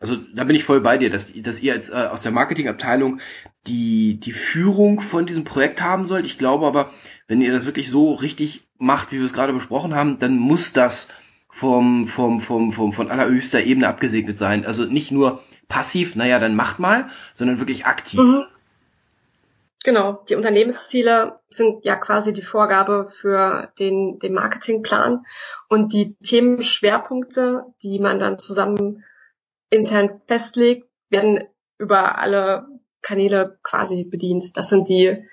[0.00, 3.20] Also da bin ich voll bei dir, dass, dass ihr jetzt äh, aus der Marketingabteilung
[3.68, 6.26] die, die Führung von diesem Projekt haben sollt.
[6.26, 6.90] Ich glaube aber,
[7.28, 10.72] wenn ihr das wirklich so richtig macht, wie wir es gerade besprochen haben, dann muss
[10.72, 11.14] das
[11.52, 14.64] vom, vom, vom, vom, von allerhöchster Ebene abgesegnet sein.
[14.64, 18.18] Also nicht nur passiv, naja, dann macht mal, sondern wirklich aktiv.
[18.18, 18.44] Mhm.
[19.84, 25.24] Genau, die Unternehmensziele sind ja quasi die Vorgabe für den, den Marketingplan
[25.68, 29.04] und die Themenschwerpunkte, die man dann zusammen
[29.70, 31.44] intern festlegt, werden
[31.78, 32.66] über alle
[33.02, 34.56] Kanäle quasi bedient.
[34.56, 35.26] Das sind die,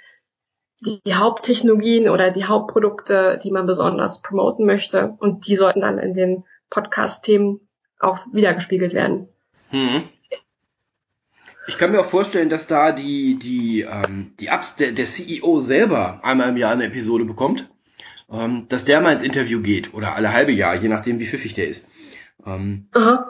[0.86, 5.16] die, die Haupttechnologien oder die Hauptprodukte, die man besonders promoten möchte.
[5.20, 7.62] Und die sollten dann in den Podcast-Themen
[8.00, 9.28] auch wiedergespiegelt werden.
[9.70, 10.04] Hm.
[11.68, 15.60] Ich kann mir auch vorstellen, dass da die, die, ähm, die Apps, der, der CEO
[15.60, 17.70] selber einmal im Jahr eine Episode bekommt,
[18.32, 21.54] ähm, dass der mal ins Interview geht oder alle halbe Jahr, je nachdem, wie pfiffig
[21.54, 21.88] der ist.
[22.46, 22.88] Ähm,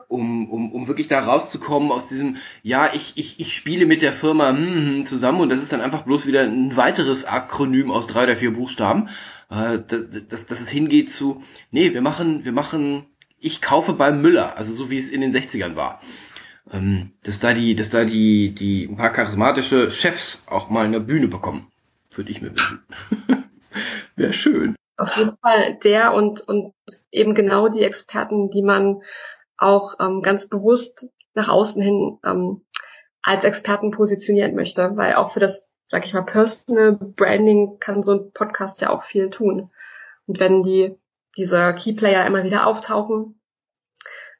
[0.07, 4.13] um, um, um wirklich da rauszukommen aus diesem, ja, ich, ich, ich spiele mit der
[4.13, 8.07] Firma hm, hm, zusammen und das ist dann einfach bloß wieder ein weiteres Akronym aus
[8.07, 9.09] drei oder vier Buchstaben,
[9.49, 13.05] äh, dass, dass, dass es hingeht zu, nee, wir machen, wir machen,
[13.39, 16.01] ich kaufe beim Müller, also so wie es in den 60ern war.
[16.71, 20.99] Ähm, dass da die, dass da die, die ein paar charismatische Chefs auch mal eine
[20.99, 21.67] Bühne bekommen.
[22.11, 22.79] Würde ich mir wünschen.
[24.15, 24.75] Wäre schön.
[24.99, 26.73] Auf jeden Fall der und, und
[27.11, 29.01] eben genau die Experten, die man
[29.57, 32.65] auch ähm, ganz bewusst nach außen hin ähm,
[33.21, 38.13] als Experten positionieren möchte, weil auch für das, sag ich mal, Personal Branding kann so
[38.13, 39.71] ein Podcast ja auch viel tun.
[40.27, 40.97] Und wenn die
[41.37, 43.39] diese Keyplayer immer wieder auftauchen,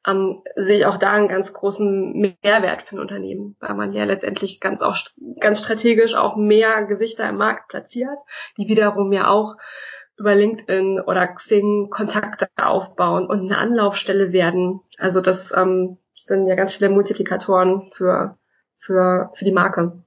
[0.06, 4.04] ähm, sehe ich auch da einen ganz großen Mehrwert für ein Unternehmen, weil man ja
[4.04, 4.96] letztendlich ganz auch
[5.40, 8.18] ganz strategisch auch mehr Gesichter im Markt platziert,
[8.56, 9.56] die wiederum ja auch
[10.18, 14.80] über LinkedIn oder Xing Kontakte aufbauen und eine Anlaufstelle werden.
[14.98, 18.36] Also das ähm, sind ja ganz viele Multiplikatoren für,
[18.78, 20.02] für, für die Marke.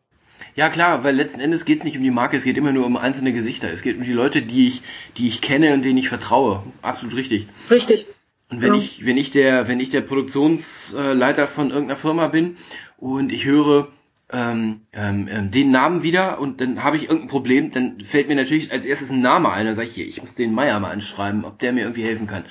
[0.55, 2.85] Ja klar, weil letzten Endes geht es nicht um die Marke, es geht immer nur
[2.85, 3.71] um einzelne Gesichter.
[3.71, 4.81] Es geht um die Leute, die ich,
[5.17, 6.63] die ich kenne und denen ich vertraue.
[6.81, 7.47] Absolut richtig.
[7.71, 8.05] Richtig.
[8.49, 8.79] Und wenn ja.
[8.79, 12.57] ich, wenn ich der, wenn ich der Produktionsleiter von irgendeiner Firma bin
[12.97, 13.87] und ich höre
[14.31, 18.35] ähm, ähm, ähm, den Namen wieder und dann habe ich irgendein Problem, dann fällt mir
[18.35, 19.65] natürlich als erstes ein Name ein.
[19.65, 22.27] Dann sage ich hier, ich muss den Meier mal anschreiben, ob der mir irgendwie helfen
[22.27, 22.45] kann.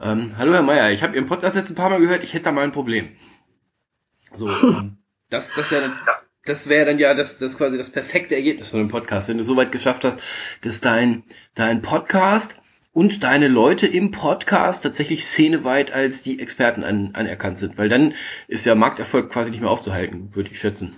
[0.00, 2.44] Ähm, Hallo Herr Meier, ich habe Ihren Podcast jetzt ein paar Mal gehört, ich hätte
[2.44, 3.16] da mal ein Problem.
[4.34, 4.98] So, ähm,
[5.30, 5.94] das, das, ja,
[6.44, 9.44] das wäre dann ja das, das quasi das perfekte Ergebnis von einem Podcast, wenn du
[9.44, 10.20] so weit geschafft hast,
[10.62, 11.22] dass dein,
[11.54, 12.56] dein Podcast
[12.92, 18.14] und deine Leute im Podcast tatsächlich szeneweit als die Experten an, anerkannt sind, weil dann
[18.48, 20.96] ist ja Markterfolg quasi nicht mehr aufzuhalten, würde ich schätzen.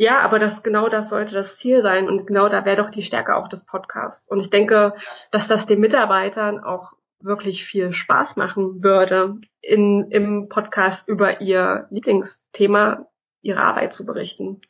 [0.00, 3.02] Ja, aber das genau das sollte das Ziel sein und genau da wäre doch die
[3.02, 4.26] Stärke auch des Podcasts.
[4.28, 4.94] Und ich denke,
[5.30, 11.86] dass das den Mitarbeitern auch wirklich viel Spaß machen würde, in, im Podcast über ihr
[11.90, 13.08] Lieblingsthema,
[13.42, 14.62] ihre Arbeit zu berichten.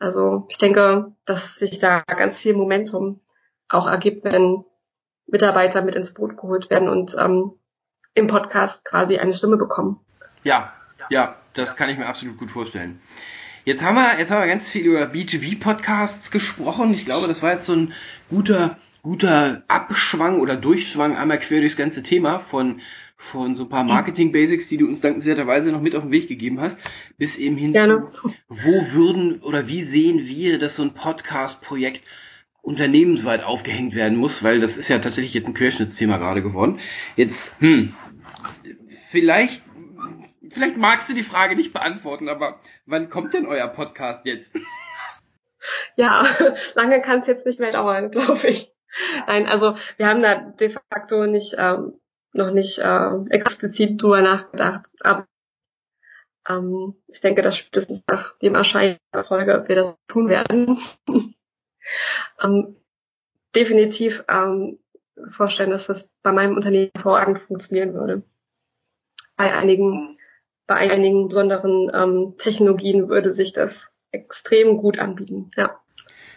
[0.00, 3.20] Also ich denke, dass sich da ganz viel Momentum
[3.68, 4.64] auch ergibt, wenn
[5.28, 7.52] Mitarbeiter mit ins Boot geholt werden und ähm,
[8.14, 10.00] im Podcast quasi eine Stimme bekommen.
[10.42, 10.72] Ja,
[11.10, 13.00] ja, das kann ich mir absolut gut vorstellen.
[13.64, 16.92] Jetzt haben wir, jetzt haben wir ganz viel über B2B-Podcasts gesprochen.
[16.92, 17.92] Ich glaube, das war jetzt so ein
[18.28, 22.80] guter, guter Abschwang oder Durchschwang einmal quer durchs ganze Thema von,
[23.16, 26.60] von so ein paar Marketing-Basics, die du uns dankenswerterweise noch mit auf den Weg gegeben
[26.60, 26.78] hast,
[27.16, 28.06] bis eben hin Gerne.
[28.06, 32.02] zu, wo würden oder wie sehen wir, dass so ein Podcast-Projekt
[32.60, 36.80] unternehmensweit aufgehängt werden muss, weil das ist ja tatsächlich jetzt ein Querschnittsthema gerade geworden.
[37.16, 37.94] Jetzt, hm,
[39.10, 39.62] vielleicht,
[40.54, 44.50] vielleicht magst du die Frage nicht beantworten, aber wann kommt denn euer Podcast jetzt?
[45.96, 46.26] Ja,
[46.74, 48.72] lange kann es jetzt nicht mehr dauern, glaube ich.
[49.26, 51.98] Nein, also wir haben da de facto nicht ähm,
[52.32, 55.26] noch nicht äh, explizit drüber nachgedacht, aber
[56.48, 60.78] ähm, ich denke, dass spätestens nach dem Erscheinen der Folge wir das tun werden.
[62.42, 62.76] ähm,
[63.54, 64.78] definitiv ähm,
[65.30, 68.22] vorstellen, dass das bei meinem Unternehmen hervorragend funktionieren würde.
[69.36, 70.18] Bei einigen,
[70.66, 75.50] bei einigen besonderen ähm, Technologien würde sich das extrem gut anbieten.
[75.56, 75.78] Ja.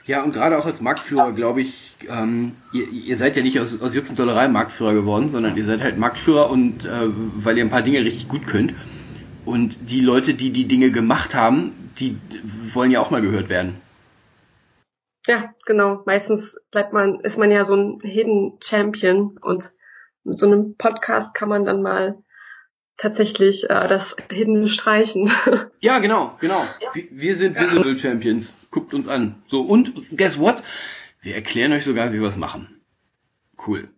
[0.06, 3.82] Ja, und gerade auch als Marktführer, glaube ich, ähm, ihr, ihr seid ja nicht aus,
[3.82, 7.66] aus Jux und Dollerei Marktführer geworden, sondern ihr seid halt Marktführer und äh, weil ihr
[7.66, 8.74] ein paar Dinge richtig gut könnt.
[9.44, 12.18] Und die Leute, die die Dinge gemacht haben, die
[12.74, 13.82] wollen ja auch mal gehört werden.
[15.26, 16.04] Ja, genau.
[16.06, 19.74] Meistens bleibt man, ist man ja so ein Hidden Champion und
[20.24, 22.18] mit so einem Podcast kann man dann mal
[22.98, 25.32] tatsächlich äh, das Hidden streichen.
[25.80, 26.66] Ja, genau, genau.
[26.94, 28.56] Wir, wir sind Visible Champions.
[28.72, 29.44] Guckt uns an.
[29.48, 30.64] So, und guess what?
[31.22, 32.82] Wir erklären euch sogar, wie wir es machen.
[33.66, 33.90] Cool.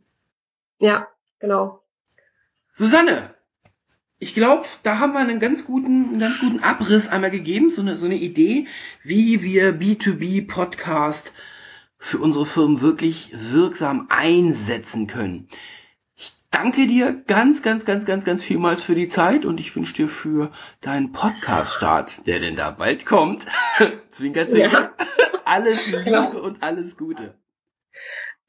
[0.80, 1.08] Ja,
[1.40, 1.82] genau.
[2.74, 3.34] Susanne,
[4.20, 7.82] ich glaube, da haben wir einen ganz guten, einen ganz guten Abriss einmal gegeben, so
[7.82, 8.68] eine, so eine Idee,
[9.04, 11.34] wie wir B2B Podcast
[11.98, 15.48] für unsere Firmen wirklich wirksam einsetzen können.
[16.52, 20.08] Danke dir ganz, ganz, ganz, ganz, ganz vielmals für die Zeit und ich wünsche dir
[20.08, 23.46] für deinen Podcast-Start, der denn da bald kommt,
[24.10, 25.06] zwinker, zwinker, ja.
[25.46, 26.40] alles Liebe genau.
[26.40, 27.36] und alles Gute.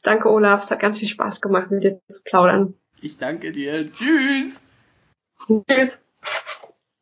[0.03, 0.64] Danke, Olaf.
[0.64, 2.74] Es hat ganz viel Spaß gemacht, mit dir zu plaudern.
[3.03, 3.90] Ich danke dir.
[3.90, 4.59] Tschüss.
[5.68, 6.01] Tschüss.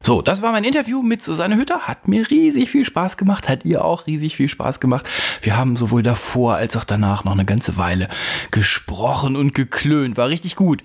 [0.04, 1.80] So, das war mein Interview mit Susanne Hütter.
[1.80, 3.48] Hat mir riesig viel Spaß gemacht.
[3.48, 5.08] Hat ihr auch riesig viel Spaß gemacht.
[5.42, 8.08] Wir haben sowohl davor als auch danach noch eine ganze Weile
[8.50, 10.16] gesprochen und geklönt.
[10.16, 10.82] War richtig gut.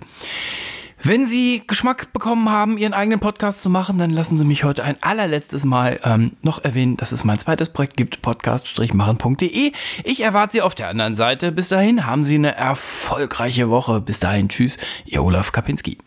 [1.05, 4.83] Wenn Sie Geschmack bekommen haben, Ihren eigenen Podcast zu machen, dann lassen Sie mich heute
[4.83, 9.73] ein allerletztes Mal ähm, noch erwähnen, dass es mein zweites Projekt gibt, podcast-machen.de.
[10.05, 11.51] Ich erwarte Sie auf der anderen Seite.
[11.51, 13.99] Bis dahin haben Sie eine erfolgreiche Woche.
[14.01, 15.97] Bis dahin, tschüss, Ihr Olaf Kapinski.